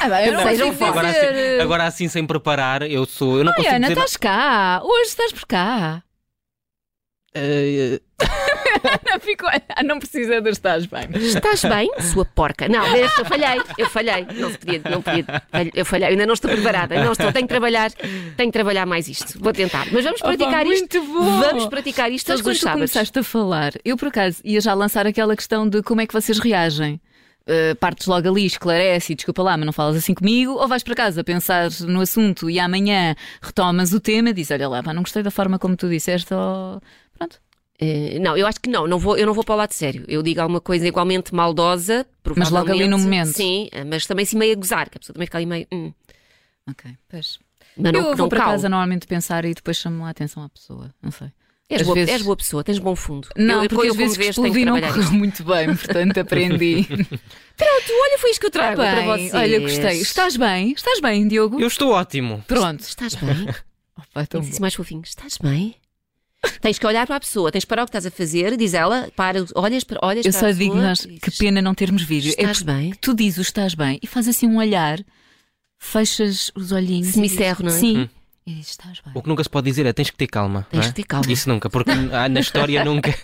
Ah, 0.00 0.08
bem, 0.08 0.26
eu 0.26 0.32
não 0.32 0.42
consigo 0.42 0.72
fortes. 0.72 0.82
Agora 0.88 1.08
assim, 1.08 1.60
agora 1.60 1.84
assim, 1.84 2.08
sem 2.08 2.26
preparar, 2.26 2.82
eu 2.82 3.04
sou. 3.06 3.38
Eu 3.38 3.44
não 3.44 3.52
Ai, 3.52 3.56
consigo 3.56 3.76
Ana, 3.76 3.88
dizer. 3.88 4.00
estás 4.00 4.16
cá. 4.16 4.80
Hoje 4.82 5.08
estás 5.10 5.32
por 5.32 5.46
cá. 5.46 6.02
Eh, 7.34 8.00
Ana 8.84 9.20
ficou. 9.20 9.48
Ah, 9.48 9.82
não 9.82 9.98
precisa 9.98 10.40
de 10.40 10.50
estás 10.50 10.86
bem. 10.86 11.08
Estás 11.14 11.62
bem, 11.62 11.90
sua 12.00 12.24
porca? 12.24 12.68
Não, 12.68 12.82
desta 12.92 13.22
eu 13.22 13.24
falhei, 13.24 13.62
eu 13.78 13.88
falhei. 13.90 14.26
Não 14.34 14.52
podia, 14.52 14.82
não 14.90 15.02
podia. 15.02 15.24
Eu 15.74 15.84
falhei, 15.84 16.08
eu 16.08 16.10
ainda 16.12 16.26
não 16.26 16.34
estou 16.34 16.50
preparada, 16.50 17.02
não 17.02 17.12
estou, 17.12 17.32
tenho 17.32 17.46
que 17.46 17.52
trabalhar, 17.52 17.90
tenho 17.92 18.50
que 18.50 18.52
trabalhar 18.52 18.86
mais 18.86 19.08
isto. 19.08 19.38
Vou 19.40 19.52
tentar. 19.52 19.86
Mas 19.92 20.04
vamos 20.04 20.20
praticar 20.20 20.64
Opa, 20.64 20.74
isto. 20.74 20.98
muito 20.98 21.12
bom. 21.12 21.40
Vamos 21.40 21.66
praticar 21.66 22.10
isto 22.12 22.26
Sabes 22.26 22.42
todos 22.42 22.42
quando 22.42 22.54
os 22.54 22.60
sábados. 22.60 22.92
começaste 22.92 23.18
a 23.18 23.22
falar? 23.22 23.72
Eu, 23.84 23.96
por 23.96 24.08
acaso, 24.08 24.40
ia 24.44 24.60
já 24.60 24.74
lançar 24.74 25.06
aquela 25.06 25.34
questão 25.36 25.68
de 25.68 25.82
como 25.82 26.00
é 26.00 26.06
que 26.06 26.12
vocês 26.12 26.38
reagem. 26.38 27.00
Uh, 27.46 27.76
partes 27.76 28.06
logo 28.06 28.26
ali, 28.26 28.46
esclarece 28.46 29.12
e 29.12 29.16
desculpa 29.16 29.42
lá, 29.42 29.54
mas 29.54 29.66
não 29.66 29.72
falas 29.72 29.96
assim 29.96 30.14
comigo, 30.14 30.52
ou 30.52 30.66
vais 30.66 30.82
para 30.82 30.94
casa 30.94 31.22
pensar 31.22 31.68
no 31.82 32.00
assunto 32.00 32.48
e 32.48 32.58
amanhã 32.58 33.14
retomas 33.42 33.92
o 33.92 34.00
tema 34.00 34.30
e 34.30 34.32
dizes: 34.32 34.50
Olha 34.52 34.66
lá, 34.66 34.82
pá, 34.82 34.94
não 34.94 35.02
gostei 35.02 35.22
da 35.22 35.30
forma 35.30 35.58
como 35.58 35.76
tu 35.76 35.86
disseste, 35.86 36.32
ou... 36.32 36.80
pronto. 37.18 37.38
Eh, 37.80 38.18
não, 38.20 38.36
eu 38.36 38.46
acho 38.46 38.60
que 38.60 38.70
não, 38.70 38.86
não 38.86 38.98
vou, 38.98 39.16
eu 39.18 39.26
não 39.26 39.34
vou 39.34 39.42
para 39.44 39.54
o 39.54 39.58
lado 39.58 39.72
sério. 39.72 40.04
Eu 40.06 40.22
digo 40.22 40.40
alguma 40.40 40.60
coisa 40.60 40.86
igualmente 40.86 41.34
maldosa, 41.34 42.06
Mas 42.36 42.50
logo 42.50 42.70
ali 42.70 42.86
no 42.86 42.96
provavelmente, 42.96 43.02
momento. 43.02 43.36
Sim, 43.36 43.68
eh, 43.72 43.84
mas 43.84 44.06
também 44.06 44.22
assim 44.22 44.36
meio 44.38 44.52
a 44.52 44.56
gozar, 44.56 44.88
que 44.88 44.96
a 44.96 45.00
pessoa 45.00 45.14
também 45.14 45.26
fica 45.26 45.38
ali 45.38 45.46
meio. 45.46 45.66
Hum, 45.72 45.92
Ok, 46.70 46.90
pois. 47.08 47.38
mas 47.76 47.92
não, 47.92 48.00
eu 48.00 48.06
não 48.10 48.16
vou 48.16 48.28
para 48.28 48.38
calo. 48.38 48.52
casa 48.52 48.68
normalmente 48.68 49.06
pensar 49.06 49.44
e 49.44 49.52
depois 49.52 49.76
chamo 49.76 50.04
a 50.04 50.10
atenção 50.10 50.42
à 50.42 50.48
pessoa, 50.48 50.94
não 51.02 51.10
sei. 51.10 51.28
És, 51.68 51.82
boa, 51.82 51.94
vezes- 51.94 52.10
és 52.12 52.22
boa 52.22 52.36
pessoa, 52.36 52.62
tens 52.62 52.78
bom 52.78 52.94
fundo. 52.94 53.26
Não, 53.36 53.62
eu, 53.62 53.68
porque 53.68 53.86
eu, 53.88 53.90
às 53.90 53.96
vezes 53.96 54.16
vês, 54.16 54.34
tenho 54.36 54.52
que 54.52 54.58
explodi 54.60 54.64
não 54.64 54.80
correu 54.88 55.02
isto. 55.02 55.14
muito 55.14 55.44
bem, 55.44 55.74
portanto 55.74 56.18
aprendi. 56.20 56.84
Pronto, 57.56 57.88
olha, 57.90 58.18
foi 58.18 58.30
isto 58.30 58.40
que 58.40 58.46
eu 58.46 58.50
trago 58.50 58.76
para 58.76 58.94
bem, 59.00 59.06
vocês. 59.28 59.34
olha, 59.34 59.60
gostei. 59.60 60.00
Estás 60.00 60.36
bem? 60.36 60.72
Estás 60.72 61.00
bem, 61.00 61.26
Diogo? 61.26 61.60
eu 61.60 61.66
estou 61.66 61.90
ótimo. 61.92 62.44
Pronto. 62.46 62.80
Estás 62.80 63.14
bem? 63.14 63.48
Opa, 63.98 64.26
Tem 64.26 64.40
que 64.42 64.52
ser 64.52 64.60
mais 64.60 64.74
fofinho. 64.74 65.02
Estás 65.04 65.38
bem? 65.38 65.74
Tens 66.60 66.78
que 66.78 66.86
olhar 66.86 67.06
para 67.06 67.16
a 67.16 67.20
pessoa, 67.20 67.50
tens 67.52 67.64
que 67.64 67.68
parar 67.68 67.82
o 67.82 67.86
que 67.86 67.90
estás 67.90 68.06
a 68.06 68.10
fazer, 68.10 68.56
diz 68.56 68.74
ela, 68.74 69.08
para, 69.16 69.44
olhas 69.54 69.84
para, 69.84 69.98
olhas 70.02 70.24
Eu 70.24 70.32
para 70.32 70.40
só 70.40 70.46
a 70.46 70.52
digo, 70.52 70.72
pessoa, 70.72 70.88
nós, 70.88 71.04
e 71.04 71.08
que 71.18 71.30
dizes, 71.30 71.38
pena 71.38 71.60
não 71.62 71.74
termos 71.74 72.02
vídeo. 72.02 72.30
É 72.36 72.42
Estás 72.42 72.58
porque 72.62 72.72
bem? 72.72 72.94
tu 73.00 73.14
dizes 73.14 73.38
o 73.38 73.42
estás 73.42 73.74
bem 73.74 73.98
e 74.02 74.06
faz 74.06 74.28
assim 74.28 74.46
um 74.46 74.56
olhar, 74.58 74.98
fechas 75.78 76.50
os 76.54 76.72
olhinhos. 76.72 77.08
e 77.08 77.12
Semicerro, 77.12 77.62
dizes, 77.62 77.82
não 77.82 77.90
é? 77.90 78.04
Sim. 78.04 78.10
E 78.46 78.50
dizes, 78.52 78.70
estás 78.72 79.00
bem. 79.04 79.12
O 79.14 79.22
que 79.22 79.28
nunca 79.28 79.42
se 79.42 79.48
pode 79.48 79.64
dizer 79.70 79.86
é 79.86 79.92
tens 79.92 80.10
que 80.10 80.16
ter 80.16 80.26
calma. 80.26 80.66
Tens 80.70 80.80
não 80.80 80.86
é? 80.86 80.88
que 80.90 80.94
ter 80.96 81.04
calma. 81.04 81.32
Isso 81.32 81.48
nunca, 81.48 81.70
porque 81.70 81.90
na 81.92 82.40
história 82.40 82.84
nunca, 82.84 83.14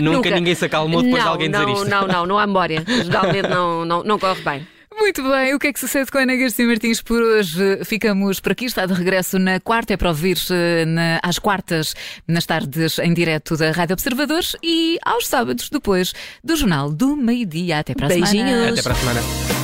nunca, 0.00 0.16
Nunca. 0.16 0.30
ninguém 0.30 0.54
se 0.54 0.64
acalmou 0.64 1.00
depois 1.02 1.22
não, 1.22 1.28
de 1.30 1.32
alguém 1.32 1.48
não, 1.48 1.60
dizer 1.64 1.72
isto. 1.72 1.88
Não, 1.90 2.06
não, 2.08 2.26
não 2.26 2.38
há 2.38 2.46
memória. 2.46 2.84
Geralmente 2.86 3.48
não, 3.48 3.84
não, 3.84 4.02
não 4.02 4.18
corre 4.18 4.42
bem. 4.42 4.66
Muito 4.96 5.22
bem, 5.28 5.54
o 5.54 5.58
que 5.58 5.66
é 5.66 5.72
que 5.72 5.80
sucede 5.80 6.10
com 6.10 6.18
a 6.18 6.22
Ana 6.22 6.36
Garcia 6.36 6.66
Martins 6.66 7.02
por 7.02 7.20
hoje? 7.20 7.84
Ficamos 7.84 8.38
por 8.40 8.52
aqui, 8.52 8.64
está 8.66 8.86
de 8.86 8.94
regresso 8.94 9.38
na 9.38 9.58
quarta, 9.60 9.92
é 9.92 9.96
para 9.96 10.08
ouvir 10.08 10.38
eh, 10.50 10.84
na- 10.86 11.20
às 11.22 11.38
quartas, 11.38 11.94
nas 12.28 12.46
tardes, 12.46 12.98
em 13.00 13.12
direto 13.12 13.56
da 13.56 13.70
Rádio 13.72 13.94
Observadores 13.94 14.56
e 14.62 14.98
aos 15.04 15.26
sábados, 15.26 15.68
depois 15.68 16.12
do 16.42 16.56
Jornal 16.56 16.90
do 16.92 17.16
Meio-Dia. 17.16 17.80
Até 17.80 17.94
para 17.94 18.06
a 18.06 18.10
semana. 18.10 18.32
Beijinhos. 18.32 18.72
Até 18.78 18.82
para 18.82 18.92
a 18.92 18.96
semana. 18.96 19.63